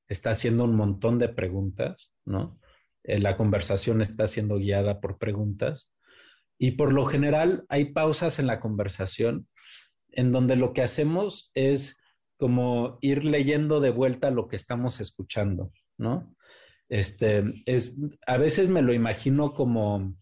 [0.08, 2.60] está haciendo un montón de preguntas, ¿no?
[3.04, 5.92] Eh, la conversación está siendo guiada por preguntas
[6.58, 9.50] y por lo general hay pausas en la conversación
[10.12, 11.98] en donde lo que hacemos es
[12.38, 16.34] como ir leyendo de vuelta lo que estamos escuchando, ¿no?
[16.88, 20.16] Este, es, a veces me lo imagino como,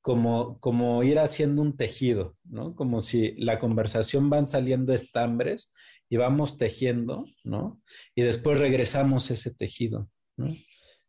[0.00, 2.74] como, como ir haciendo un tejido, ¿no?
[2.74, 5.72] Como si la conversación van saliendo estambres
[6.08, 7.80] y vamos tejiendo, ¿no?
[8.14, 10.54] Y después regresamos ese tejido, ¿no?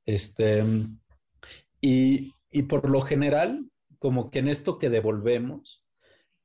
[0.06, 0.64] Este,
[1.80, 5.86] y, y por lo general, como que en esto que devolvemos,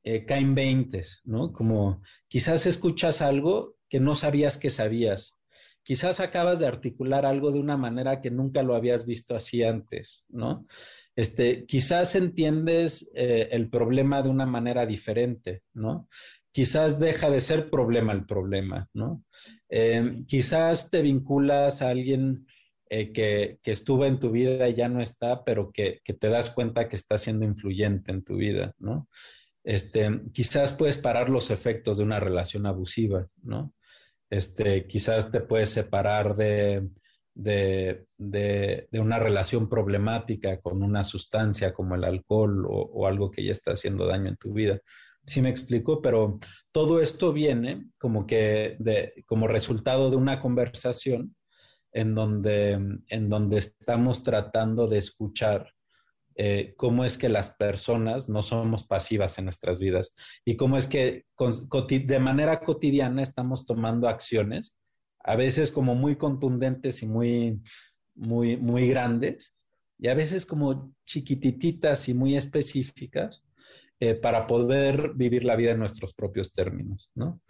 [0.04, 1.52] eh, caen veintes, ¿no?
[1.52, 5.32] Como quizás escuchas algo que no sabías que sabías.
[5.82, 10.24] Quizás acabas de articular algo de una manera que nunca lo habías visto así antes,
[10.28, 10.66] ¿no?
[11.16, 16.08] Este, quizás entiendes eh, el problema de una manera diferente, ¿no?
[16.56, 19.22] quizás deja de ser problema el problema, ¿no?
[19.68, 22.46] Eh, quizás te vinculas a alguien
[22.88, 26.48] eh, que, estuvo en tu vida y ya no está, pero que, que, te das
[26.48, 29.06] cuenta que está siendo influyente en tu vida, ¿no?
[29.64, 33.74] Este, quizás puedes parar los efectos de una relación abusiva, ¿no?
[34.30, 36.88] Este, quizás te puedes separar de,
[37.36, 43.44] de, de, de, una relación problemática con una sustancia como el alcohol o, algo que
[43.44, 44.80] ya está haciendo daño en tu vida.
[45.26, 46.38] Sí me explico, pero
[46.72, 51.36] todo esto viene como que de, como resultado de una conversación
[51.92, 52.72] en donde,
[53.08, 55.70] en donde estamos tratando de escuchar
[56.36, 60.86] eh, cómo es que las personas no somos pasivas en nuestras vidas y cómo es
[60.86, 64.76] que con, de manera cotidiana estamos tomando acciones,
[65.26, 67.60] a veces como muy contundentes y muy,
[68.14, 69.52] muy, muy grandes,
[69.98, 73.44] y a veces como chiquitititas y muy específicas,
[73.98, 77.40] eh, para poder vivir la vida en nuestros propios términos, ¿no?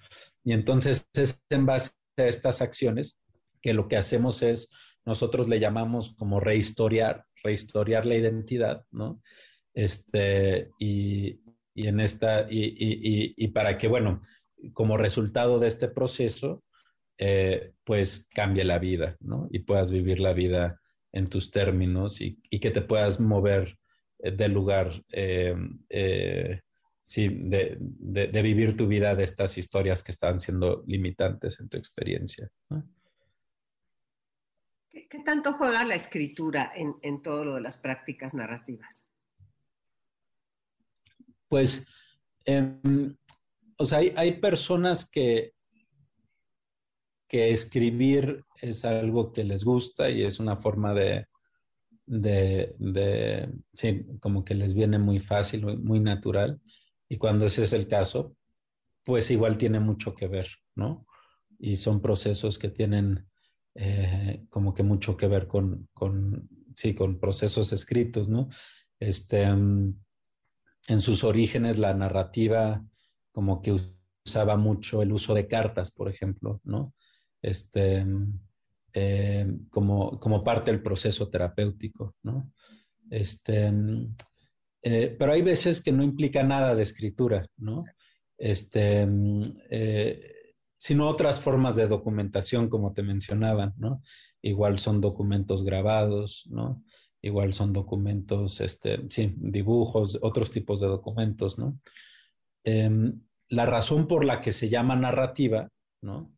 [0.44, 3.18] Y entonces es en base a estas acciones,
[3.60, 4.70] que lo que hacemos es,
[5.04, 9.20] nosotros le llamamos como rehistoriar, rehistoriar la identidad, ¿no?
[9.74, 11.40] Este, y,
[11.74, 14.22] y en esta, y, y, y, para que, bueno,
[14.72, 16.62] como resultado de este proceso,
[17.18, 19.48] eh, pues cambie la vida, ¿no?
[19.50, 20.80] Y puedas vivir la vida
[21.12, 23.78] en tus términos y, que te puedas mover
[24.18, 25.56] eh, del lugar, eh,
[25.88, 26.60] eh,
[27.02, 31.70] sí, de, de, de, vivir tu vida de estas historias que están siendo limitantes en
[31.70, 32.50] tu experiencia.
[32.68, 32.86] ¿no?
[34.90, 39.06] ¿Qué, ¿Qué, tanto juega la escritura en, en todo lo de las prácticas narrativas?
[41.48, 41.86] Pues,
[42.44, 42.78] eh,
[43.78, 45.54] o sea, hay, hay, personas que,
[47.28, 51.26] que escribir es algo que les gusta y es una forma de,
[52.06, 56.60] de, de, sí, como que les viene muy fácil, muy natural.
[57.08, 58.36] Y cuando ese es el caso,
[59.04, 61.06] pues igual tiene mucho que ver, ¿no?
[61.58, 63.26] Y son procesos que tienen
[63.74, 68.48] eh, como que mucho que ver con, con, sí, con procesos escritos, ¿no?
[68.98, 69.94] Este, um,
[70.88, 72.84] en sus orígenes la narrativa
[73.32, 73.76] como que
[74.24, 76.94] usaba mucho el uso de cartas, por ejemplo, ¿no?
[77.46, 78.04] Este,
[78.92, 82.52] eh, como, como, parte del proceso terapéutico, ¿no?
[83.10, 83.72] Este,
[84.82, 87.84] eh, pero hay veces que no implica nada de escritura, ¿no?
[88.36, 89.06] Este,
[89.70, 90.32] eh,
[90.76, 94.02] sino otras formas de documentación, como te mencionaban, ¿no?
[94.42, 96.82] Igual son documentos grabados, ¿no?
[97.22, 101.80] igual son documentos, este, sí, dibujos, otros tipos de documentos, ¿no?
[102.64, 102.90] Eh,
[103.48, 105.68] la razón por la que se llama narrativa,
[106.02, 106.35] ¿no?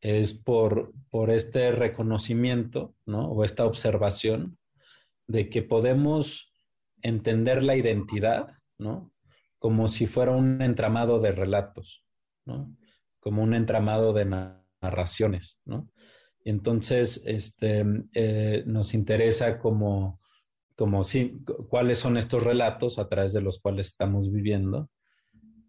[0.00, 3.30] Es por, por este reconocimiento, ¿no?
[3.30, 4.58] O esta observación
[5.26, 6.52] de que podemos
[7.02, 9.12] entender la identidad, ¿no?
[9.58, 12.04] Como si fuera un entramado de relatos,
[12.46, 12.74] ¿no?
[13.20, 14.24] Como un entramado de
[14.80, 15.88] narraciones, ¿no?
[16.44, 17.84] Entonces, este,
[18.14, 20.20] eh, nos interesa como,
[20.76, 21.02] como
[21.68, 24.88] cuáles son estos relatos a través de los cuales estamos viviendo,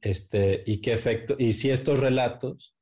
[0.01, 2.75] este, y qué efecto, y si estos relatos,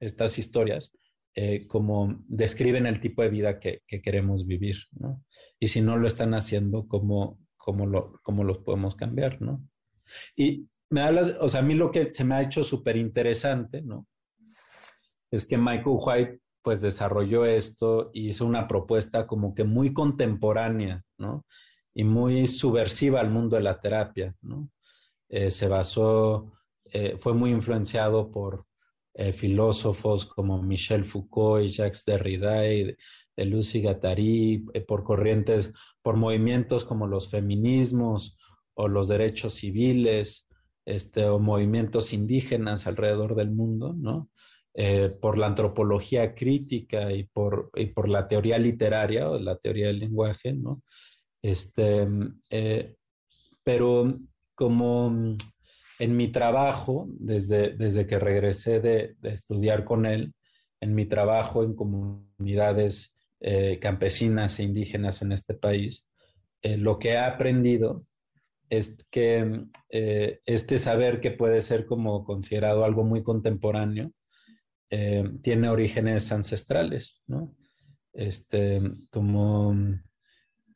[0.00, 0.92] estas historias,
[1.34, 5.22] eh, como describen el tipo de vida que, que, queremos vivir, ¿no?
[5.58, 9.62] Y si no lo están haciendo, ¿cómo, cómo, lo, cómo los podemos cambiar, ¿no?
[10.36, 13.82] Y me hablas, o sea, a mí lo que se me ha hecho súper interesante,
[13.82, 14.06] ¿no?
[15.30, 21.04] Es que Michael White pues desarrolló esto y hizo una propuesta como que muy contemporánea,
[21.18, 21.44] ¿no?
[21.94, 24.68] Y muy subversiva al mundo de la terapia, ¿no?
[25.28, 26.52] Eh, se basó,
[26.86, 28.66] eh, fue muy influenciado por
[29.18, 32.98] eh, filósofos como Michel Foucault y Jacques Derrida de,
[33.38, 38.36] Lucy Guattari, eh, por corrientes, por movimientos como los feminismos
[38.74, 40.46] o los derechos civiles,
[40.84, 44.28] este, o movimientos indígenas alrededor del mundo, ¿no?
[44.74, 49.86] Eh, por la antropología crítica y por, y por, la teoría literaria o la teoría
[49.86, 50.82] del lenguaje, ¿no?
[51.40, 52.06] Este,
[53.64, 54.18] pero
[54.54, 55.36] como
[55.98, 60.34] en mi trabajo, desde, desde que regresé de, de, estudiar con él,
[60.80, 66.08] en mi trabajo en comunidades eh, campesinas e indígenas en este país,
[66.62, 68.06] eh, lo que he aprendido
[68.68, 74.12] es que eh, este saber que puede ser como considerado algo muy contemporáneo,
[75.42, 77.52] tiene orígenes ancestrales, ¿no?
[78.12, 78.80] Este,
[79.10, 79.72] como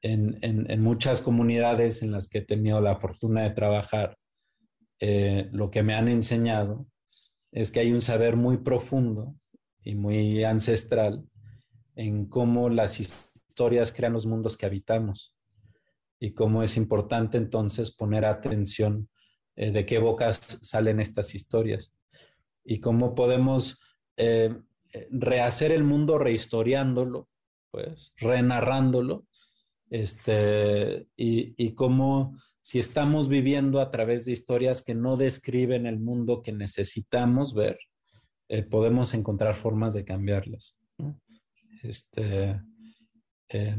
[0.02, 4.18] en, en, muchas comunidades en las que he tenido la fortuna de trabajar,
[5.00, 6.86] eh, lo que me han enseñado
[7.52, 9.34] es que hay un saber muy profundo
[9.82, 11.24] y muy ancestral
[11.96, 15.34] en cómo las historias crean los mundos que habitamos
[16.20, 19.08] y cómo es importante entonces poner atención
[19.56, 21.94] eh, de qué bocas salen estas historias
[22.62, 23.80] y cómo podemos
[24.16, 24.54] eh,
[25.10, 27.28] rehacer el mundo rehistoriándolo,
[27.70, 29.26] pues, renarrándolo,
[29.88, 32.38] este, y, y cómo
[32.70, 37.80] si estamos viviendo a través de historias que no describen el mundo que necesitamos ver,
[38.48, 40.76] eh, podemos encontrar formas de cambiarlas.
[41.82, 42.60] Este,
[43.48, 43.76] eh,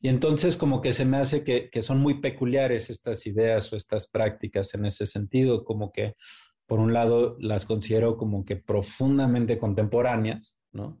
[0.00, 3.76] y entonces como que se me hace que, que, son muy peculiares estas ideas o
[3.76, 6.14] estas prácticas en ese sentido, como que
[6.68, 11.00] por un lado las considero como que profundamente contemporáneas, ¿no?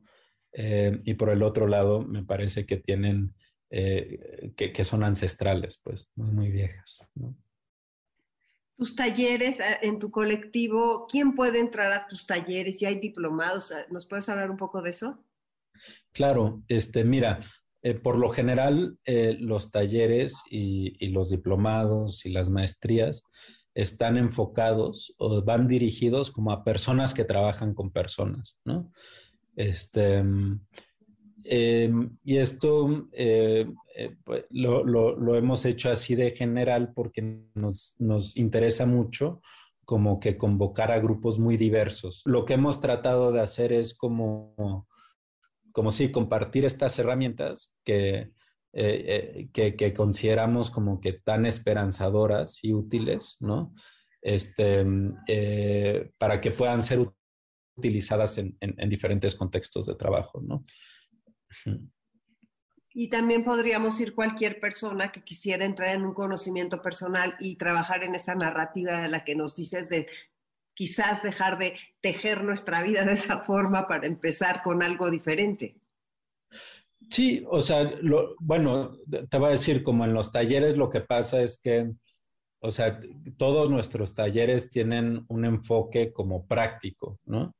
[0.52, 3.36] Eh, y por el otro lado me parece que tienen,
[3.70, 7.36] eh, que, que, son ancestrales, pues, muy, muy viejas, ¿no?
[8.76, 12.78] Tus talleres eh, en tu colectivo, ¿quién puede entrar a tus talleres?
[12.78, 15.24] Si hay diplomados, ¿nos puedes hablar un poco de eso?
[16.12, 17.40] Claro, este, mira,
[17.82, 23.22] eh, por lo general eh, los talleres y, y, los diplomados y las maestrías
[23.74, 28.90] están enfocados o van dirigidos como a personas que trabajan con personas, ¿no?
[29.56, 30.24] Este,
[31.44, 33.66] em, y esto eh,
[33.96, 39.40] eh, pues, lo, hemos hecho así de general porque nos, nos interesa mucho
[39.84, 42.22] como que convocar a grupos muy diversos.
[42.24, 44.88] Lo que hemos tratado de hacer es como,
[45.72, 48.30] como sí, compartir estas herramientas que,
[48.72, 53.74] eh, que, consideramos como que tan esperanzadoras y útiles, ¿no?
[54.22, 54.86] Este,
[56.18, 57.00] para que puedan ser
[57.76, 58.56] utilizadas en,
[58.88, 60.64] diferentes contextos de trabajo, ¿no?
[62.92, 68.04] Y también podríamos ir cualquier persona que quisiera entrar en un conocimiento personal y trabajar
[68.04, 70.06] en esa narrativa de la que nos dices de
[70.74, 75.76] quizás dejar de tejer nuestra vida de esa forma para empezar con algo diferente.
[77.10, 77.92] Sí, o sea,
[78.40, 78.96] bueno,
[79.28, 81.92] te voy a decir, como en los talleres lo que pasa es que,
[82.60, 83.00] o sea,
[83.36, 87.54] todos nuestros talleres tienen un enfoque como práctico, ¿no?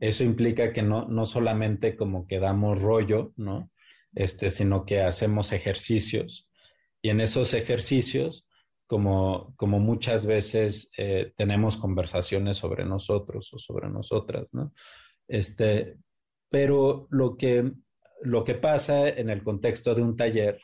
[0.00, 3.70] Eso implica que no, no solamente como que damos rollo, ¿no?
[4.14, 6.48] Este, sino que hacemos ejercicios.
[7.02, 8.48] Y en esos ejercicios,
[8.86, 14.72] como, como muchas veces eh, tenemos conversaciones sobre nosotros o sobre nosotras, ¿no?
[15.28, 15.98] Este,
[16.50, 17.72] pero lo que,
[18.22, 20.60] lo que pasa en el contexto de un taller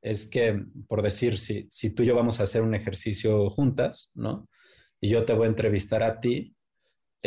[0.00, 4.10] es que, por decir, si, si tú y yo vamos a hacer un ejercicio juntas,
[4.14, 4.48] ¿no?
[5.00, 6.55] Y yo te voy a entrevistar a ti,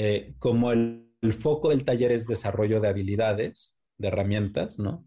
[0.01, 5.05] eh, como el, foco del taller es desarrollo de habilidades, de herramientas, ¿no?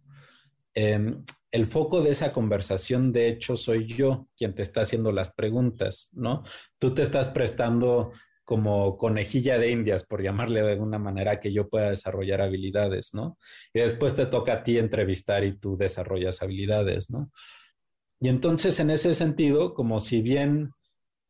[0.74, 5.32] Em, el foco de esa conversación, de hecho, soy yo quien te está haciendo las
[5.32, 6.43] preguntas, ¿no?
[6.78, 8.12] Tú te estás prestando
[8.45, 13.38] como conejilla de indias, por llamarle de alguna manera, que yo pueda desarrollar habilidades, ¿no?
[13.72, 17.32] Y después te toca a ti entrevistar y tú desarrollas habilidades, ¿no?
[18.20, 20.72] Y entonces, en ese sentido, como si bien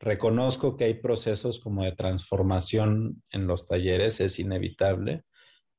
[0.02, 5.22] Reconozco que hay procesos como de transformación en los talleres, es inevitable.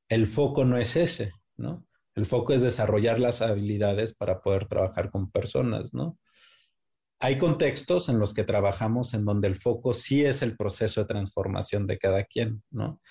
[0.08, 1.86] El foco no es ese, ¿no?
[2.14, 6.18] El foco es desarrollar las habilidades para poder trabajar con personas, ¿no?
[7.20, 11.06] Hay contextos en los que trabajamos en donde el foco sí es el proceso de
[11.06, 13.02] transformación de cada quien, ¿no?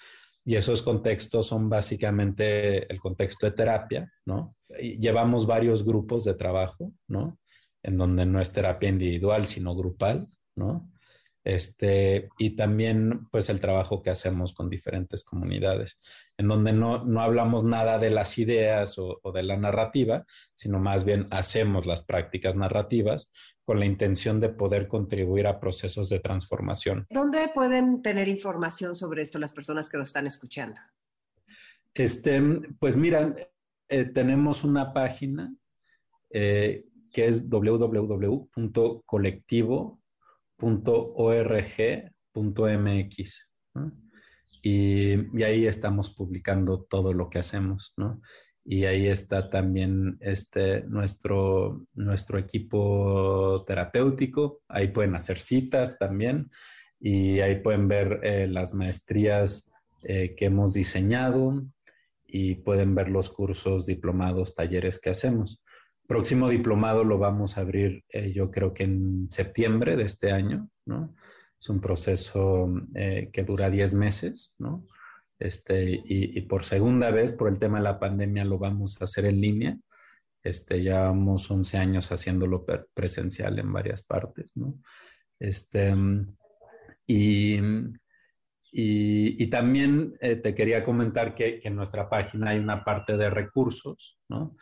[0.43, 4.55] Y esos contextos son básicamente el contexto de terapia, ¿no?
[4.79, 7.37] llevamos varios grupos de trabajo, ¿no?
[7.83, 10.89] En donde no es terapia individual, sino grupal, ¿no?
[11.43, 15.99] Este, y también pues el trabajo que hacemos con diferentes comunidades,
[16.37, 20.25] en donde no, no hablamos nada de las ideas o, de la narrativa,
[20.55, 23.29] sino más bien hacemos las prácticas narrativas
[23.65, 27.05] con la intención de poder contribuir a procesos de transformación.
[27.09, 30.79] ¿Dónde pueden tener información sobre esto las personas que lo están escuchando?
[31.93, 32.41] Este,
[32.79, 33.35] pues mira,
[33.89, 35.53] eh, tenemos una página
[36.29, 38.43] eh, que es www.colectivo
[40.57, 42.13] .org.mx.
[44.61, 48.21] Y, y, ahí estamos publicando todo lo que hacemos, ¿no?
[48.65, 54.61] Y ahí está también este, nuestro, nuestro equipo terapéutico.
[54.69, 56.49] Ahí pueden hacer citas también
[56.99, 59.69] y ahí pueden ver eh, las maestrías
[60.03, 61.61] eh, que hemos diseñado
[62.25, 65.62] y pueden ver los cursos, diplomados, talleres que hacemos
[66.07, 70.69] próximo diplomado lo vamos a abrir eh, yo creo que en septiembre de este año,
[70.85, 71.15] ¿no?
[71.59, 74.85] Es un proceso eh, que dura 10 meses, ¿no?
[75.39, 79.25] Este, y, por segunda vez, por el tema de la pandemia, lo vamos a hacer
[79.25, 79.77] en línea.
[80.41, 84.75] Este, llevamos 11 años haciéndolo presencial en varias partes, ¿no?
[85.39, 85.93] Este,
[87.07, 87.57] y,
[88.71, 93.29] y, también eh, te quería comentar que, que en nuestra página hay una parte de
[93.29, 94.55] recursos, ¿no?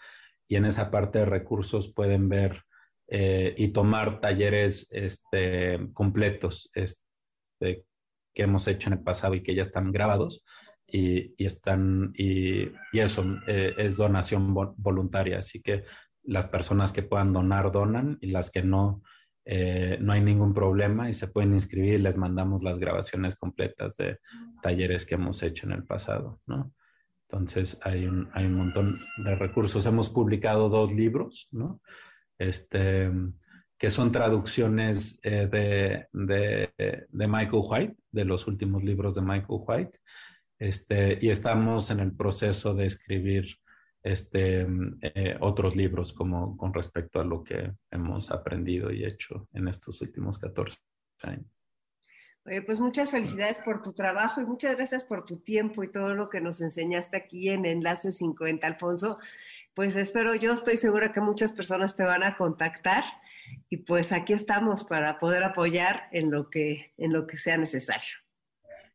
[0.52, 2.64] Y en esa parte de recursos pueden ver
[3.08, 7.86] eh, y tomar talleres este, completos este,
[8.34, 10.44] que hemos hecho en el pasado y que ya están grabados
[10.86, 15.86] y, están y, eso eh, es donación voluntaria así que
[16.24, 19.04] las personas que puedan donar donan y las que no
[19.46, 23.96] eh, no hay ningún problema y se pueden inscribir y les mandamos las grabaciones completas
[23.96, 24.20] de
[24.62, 26.74] talleres que hemos hecho en el pasado, ¿no?
[27.32, 29.86] Entonces hay un, hay un montón de recursos.
[29.86, 31.82] Hemos publicado dos libros, ¿no?
[32.38, 33.10] Este,
[33.78, 36.70] que son traducciones eh, de, de,
[37.10, 39.98] de, Michael White, de los últimos libros de Michael White.
[40.60, 43.48] Este, y estamos en el proceso de escribir
[44.04, 44.68] este,
[45.02, 50.02] eh, otros libros como con respecto a lo que hemos aprendido y hecho en estos
[50.02, 50.78] últimos 14
[51.22, 51.61] años
[52.66, 56.30] pues muchas felicidades por tu trabajo y muchas gracias por tu tiempo y todo lo
[56.30, 59.20] que nos enseñaste aquí en Enlace 50, Alfonso.
[59.74, 63.04] Pues espero, yo estoy segura que muchas personas te van a contactar
[63.70, 68.16] y pues aquí estamos para poder apoyar en lo que, en lo que sea necesario.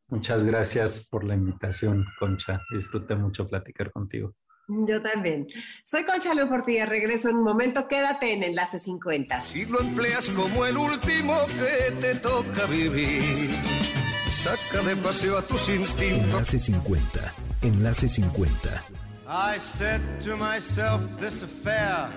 [0.09, 2.61] Muchas gracias por la invitación, Concha.
[2.71, 4.35] Disfruté mucho platicar contigo.
[4.69, 5.47] Yo también.
[5.85, 7.87] Soy Concha León Portilla, regreso en un momento.
[7.87, 9.41] Quédate en Enlace 50.
[9.41, 13.51] Si lo empleas como el último que te toca vivir,
[14.29, 16.33] saca de paseo a tus instintos.
[16.33, 17.33] Enlace 50.
[17.63, 18.83] Enlace 50.
[19.29, 22.11] I said to myself, this affair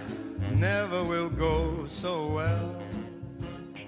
[0.56, 2.76] never will go so well.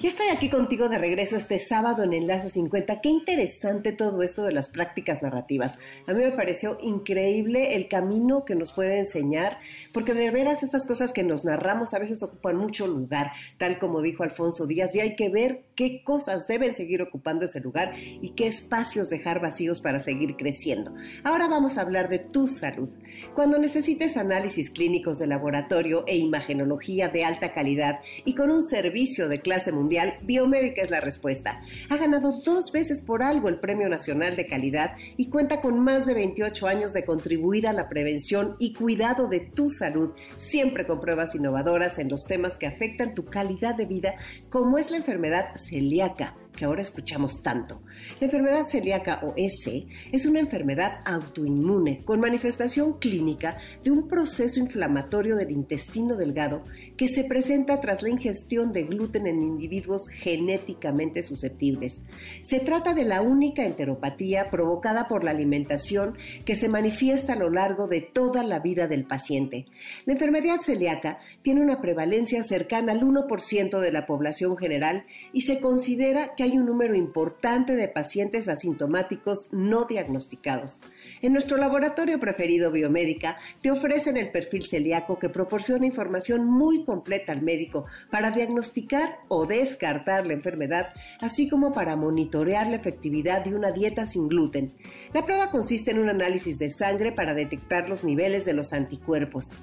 [0.02, 3.02] Y estoy aquí contigo de regreso este sábado en Enlace 50.
[3.02, 5.78] Qué interesante todo esto de las prácticas narrativas.
[6.08, 9.60] A mí me pareció increíble el camino que nos puede enseñar,
[9.94, 14.02] porque de veras estas cosas que nos narramos a veces ocupan mucho lugar, tal como
[14.02, 18.32] dijo Alfonso Díaz, y hay que ver qué cosas deben seguir ocupando ese lugar y
[18.32, 20.96] qué espacios dejar vacíos para seguir creciendo.
[21.24, 22.90] Ahora vamos a hablar de tu salud.
[23.36, 29.30] Cuando necesites análisis clínicos de laboratorio e imagenología de alta calidad y con un servicio
[29.30, 29.91] de clase mundial,
[30.22, 31.62] Biomédica es la respuesta.
[31.90, 36.06] Ha ganado dos veces por algo el Premio Nacional de Calidad y cuenta con más
[36.06, 41.00] de 28 años de contribuir a la prevención y cuidado de tu salud, siempre con
[41.00, 44.16] pruebas innovadoras en los temas que afectan tu calidad de vida,
[44.50, 47.82] como es la enfermedad celíaca que ahora escuchamos tanto.
[48.20, 54.60] La enfermedad celíaca o S es una enfermedad autoinmune con manifestación clínica de un proceso
[54.60, 56.64] inflamatorio del intestino delgado
[56.98, 62.02] que se presenta tras la ingestión de gluten en individuos genéticamente susceptibles.
[62.42, 67.50] Se trata de la única enteropatía provocada por la alimentación que se manifiesta a lo
[67.50, 69.66] largo de toda la vida del paciente.
[70.06, 75.60] La enfermedad celíaca tiene una prevalencia cercana al 1% de la población general y se
[75.60, 80.82] considera que hay un número importante de pacientes asintomáticos no diagnosticados.
[81.22, 87.32] En nuestro laboratorio preferido biomédica te ofrecen el perfil celíaco que proporciona información muy completa
[87.32, 93.56] al médico para diagnosticar o descartar la enfermedad, así como para monitorear la efectividad de
[93.56, 94.74] una dieta sin gluten.
[95.14, 99.58] La prueba consiste en un análisis de sangre para detectar los niveles de los anticuerpos.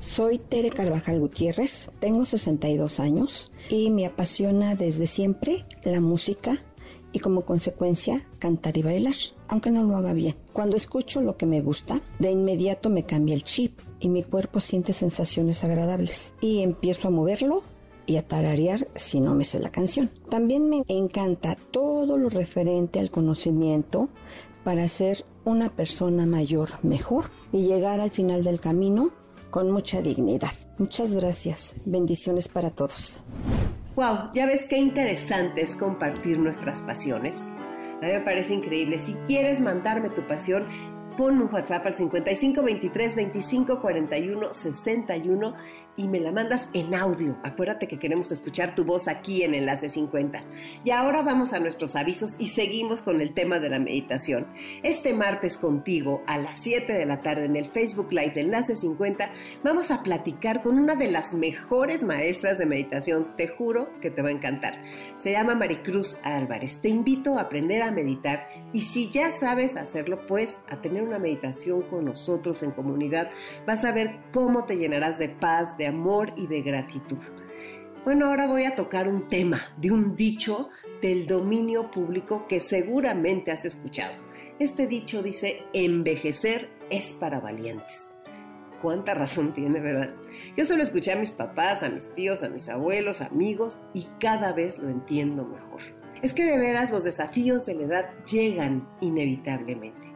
[0.00, 6.58] Soy Tere Carvajal Gutiérrez, tengo 62 años y me apasiona desde siempre la música
[7.12, 9.14] y como consecuencia cantar y bailar,
[9.48, 10.34] aunque no lo haga bien.
[10.52, 14.60] Cuando escucho lo que me gusta, de inmediato me cambia el chip y mi cuerpo
[14.60, 17.62] siente sensaciones agradables y empiezo a moverlo
[18.06, 20.10] y a tararear si no me sé la canción.
[20.28, 24.08] También me encanta todo lo referente al conocimiento
[24.64, 29.10] para ser una persona mayor mejor y llegar al final del camino
[29.50, 30.52] con mucha dignidad.
[30.78, 31.74] Muchas gracias.
[31.84, 33.22] Bendiciones para todos.
[33.96, 37.38] Wow, ya ves qué interesante es compartir nuestras pasiones.
[38.02, 38.98] A mí me parece increíble.
[38.98, 40.66] Si quieres mandarme tu pasión,
[41.20, 45.54] pon un WhatsApp al 55 23 25 41 61
[45.96, 47.36] y me la mandas en audio.
[47.42, 50.42] Acuérdate que queremos escuchar tu voz aquí en Enlace 50.
[50.82, 54.46] Y ahora vamos a nuestros avisos y seguimos con el tema de la meditación.
[54.82, 58.76] Este martes contigo a las 7 de la tarde en el Facebook Live de Enlace
[58.76, 59.30] 50
[59.62, 63.36] vamos a platicar con una de las mejores maestras de meditación.
[63.36, 64.82] Te juro que te va a encantar.
[65.18, 66.80] Se llama Maricruz Álvarez.
[66.80, 71.18] Te invito a aprender a meditar y si ya sabes hacerlo, pues a tener una
[71.18, 73.30] meditación con nosotros en comunidad.
[73.66, 77.18] Vas a ver cómo te llenarás de paz, de amor y de gratitud.
[78.04, 80.70] Bueno, ahora voy a tocar un tema de un dicho
[81.02, 84.14] del dominio público que seguramente has escuchado.
[84.58, 88.12] Este dicho dice, envejecer es para valientes.
[88.80, 90.14] ¿Cuánta razón tiene, verdad?
[90.56, 94.52] Yo solo escuché a mis papás, a mis tíos, a mis abuelos, amigos y cada
[94.52, 95.82] vez lo entiendo mejor.
[96.22, 100.09] Es que de veras los desafíos de la edad llegan inevitablemente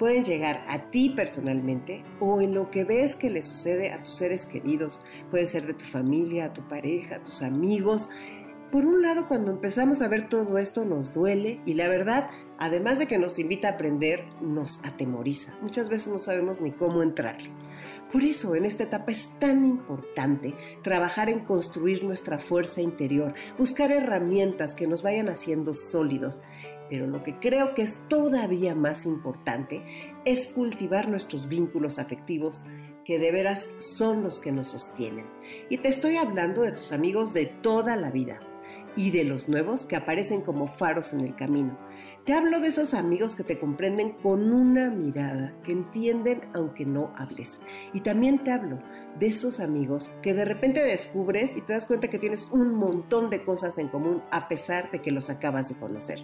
[0.00, 4.14] pueden llegar a ti personalmente o en lo que ves que le sucede a tus
[4.14, 5.02] seres queridos.
[5.30, 8.08] Puede ser de tu familia, a tu pareja, a tus amigos.
[8.72, 12.98] Por un lado, cuando empezamos a ver todo esto nos duele y la verdad, además
[12.98, 15.54] de que nos invita a aprender, nos atemoriza.
[15.60, 17.50] Muchas veces no sabemos ni cómo entrarle.
[18.10, 23.92] Por eso en esta etapa es tan importante trabajar en construir nuestra fuerza interior, buscar
[23.92, 26.40] herramientas que nos vayan haciendo sólidos
[26.90, 29.82] pero lo que creo que es todavía más importante
[30.24, 32.66] es cultivar nuestros vínculos afectivos
[33.04, 35.26] que de veras son los que nos sostienen.
[35.70, 38.40] Y te estoy hablando de tus amigos de toda la vida
[38.96, 41.78] y de los nuevos que aparecen como faros en el camino.
[42.24, 47.14] Te hablo de esos amigos que te comprenden con una mirada, que entienden aunque no
[47.16, 47.58] hables.
[47.94, 48.78] Y también te hablo
[49.18, 53.30] de esos amigos que de repente descubres y te das cuenta que tienes un montón
[53.30, 56.20] de cosas en común a pesar de que los acabas de conocer.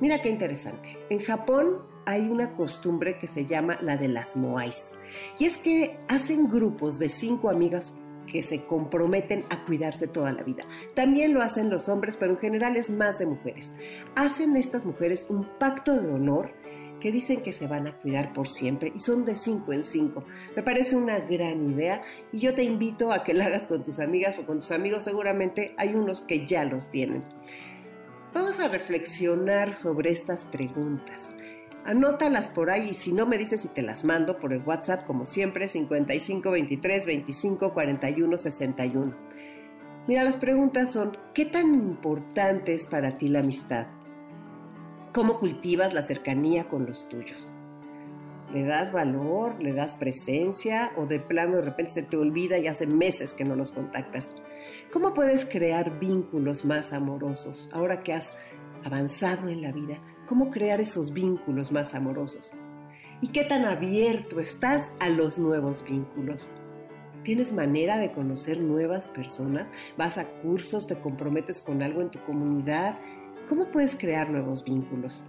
[0.00, 0.98] Mira qué interesante.
[1.10, 4.92] En Japón hay una costumbre que se llama la de las moais.
[5.38, 7.92] Y es que hacen grupos de cinco amigas
[8.30, 10.64] que se comprometen a cuidarse toda la vida.
[10.94, 13.72] También lo hacen los hombres, pero en general es más de mujeres.
[14.14, 16.52] Hacen estas mujeres un pacto de honor
[17.00, 20.24] que dicen que se van a cuidar por siempre y son de cinco en cinco.
[20.56, 24.00] Me parece una gran idea y yo te invito a que la hagas con tus
[24.00, 25.04] amigas o con tus amigos.
[25.04, 27.24] Seguramente hay unos que ya los tienen.
[28.38, 31.28] Vamos a reflexionar sobre estas preguntas.
[31.84, 35.04] Anótalas por ahí y si no me dices si te las mando por el WhatsApp
[35.08, 39.12] como siempre 55 23 25 41 61.
[40.06, 43.88] Mira, las preguntas son ¿qué tan importante es para ti la amistad?
[45.12, 47.50] ¿Cómo cultivas la cercanía con los tuyos?
[48.52, 49.60] ¿Le das valor?
[49.60, 50.92] ¿Le das presencia?
[50.96, 54.28] ¿O de plano de repente se te olvida y hace meses que no los contactas?
[54.92, 58.34] ¿Cómo puedes crear vínculos más amorosos ahora que has
[58.84, 59.98] avanzado en la vida?
[60.26, 62.52] ¿Cómo crear esos vínculos más amorosos?
[63.20, 66.50] ¿Y qué tan abierto estás a los nuevos vínculos?
[67.22, 69.70] ¿Tienes manera de conocer nuevas personas?
[69.98, 70.86] ¿Vas a cursos?
[70.86, 72.98] ¿Te comprometes con algo en tu comunidad?
[73.50, 75.22] ¿Cómo puedes crear nuevos vínculos?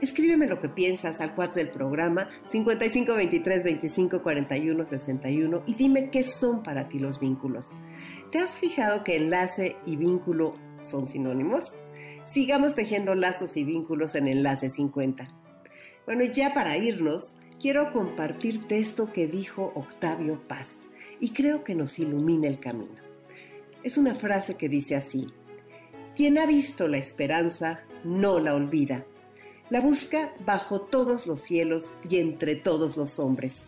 [0.00, 6.22] Escríbeme lo que piensas al WhatsApp del programa 5523 25 41 61 y dime qué
[6.22, 7.72] son para ti los vínculos.
[8.30, 11.74] ¿Te has fijado que enlace y vínculo son sinónimos?
[12.24, 15.26] Sigamos tejiendo lazos y vínculos en Enlace 50.
[16.04, 20.76] Bueno, ya para irnos, quiero compartirte esto que dijo Octavio Paz
[21.20, 23.00] y creo que nos ilumina el camino.
[23.82, 25.28] Es una frase que dice así,
[26.14, 29.06] quien ha visto la esperanza no la olvida,
[29.70, 33.64] la busca bajo todos los cielos y entre todos los hombres.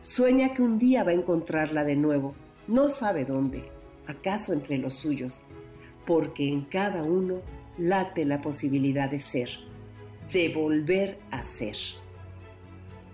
[0.00, 2.34] Sueña que un día va a encontrarla de nuevo,
[2.68, 3.64] no sabe dónde,
[4.08, 5.42] acaso entre los suyos,
[6.04, 7.42] porque en cada uno
[7.78, 9.50] late la posibilidad de ser,
[10.32, 11.76] de volver a ser.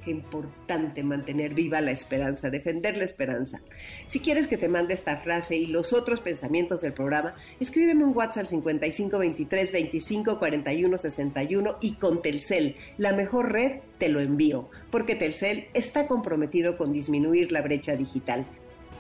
[0.05, 3.63] Qué importante mantener viva la esperanza, defender la esperanza.
[4.07, 8.15] Si quieres que te mande esta frase y los otros pensamientos del programa, escríbeme un
[8.15, 14.21] WhatsApp al 55 23 25 41 61 y con Telcel, la mejor red, te lo
[14.21, 18.45] envío, porque Telcel está comprometido con disminuir la brecha digital.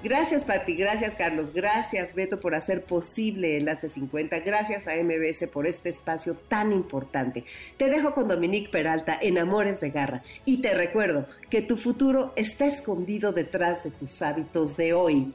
[0.05, 0.77] Gracias, Pati.
[0.77, 1.55] Gracias, Carlos.
[1.55, 4.41] Gracias, Beto, por hacer posible Enlace 50.
[4.41, 7.47] Gracias a MBS por este espacio tan importante.
[7.79, 10.23] Te dejo con Dominique Peralta en Amores de Garra.
[10.45, 15.33] Y te recuerdo que tu futuro está escondido detrás de tus hábitos de hoy.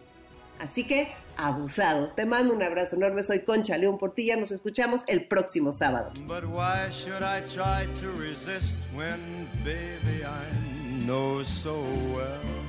[0.60, 2.10] Así que, abusado.
[2.10, 3.24] Te mando un abrazo enorme.
[3.24, 4.36] Soy Concha León Portilla.
[4.36, 6.12] Nos escuchamos el próximo sábado.
[6.28, 11.82] But why should I try to resist when, baby, I know so
[12.14, 12.69] well?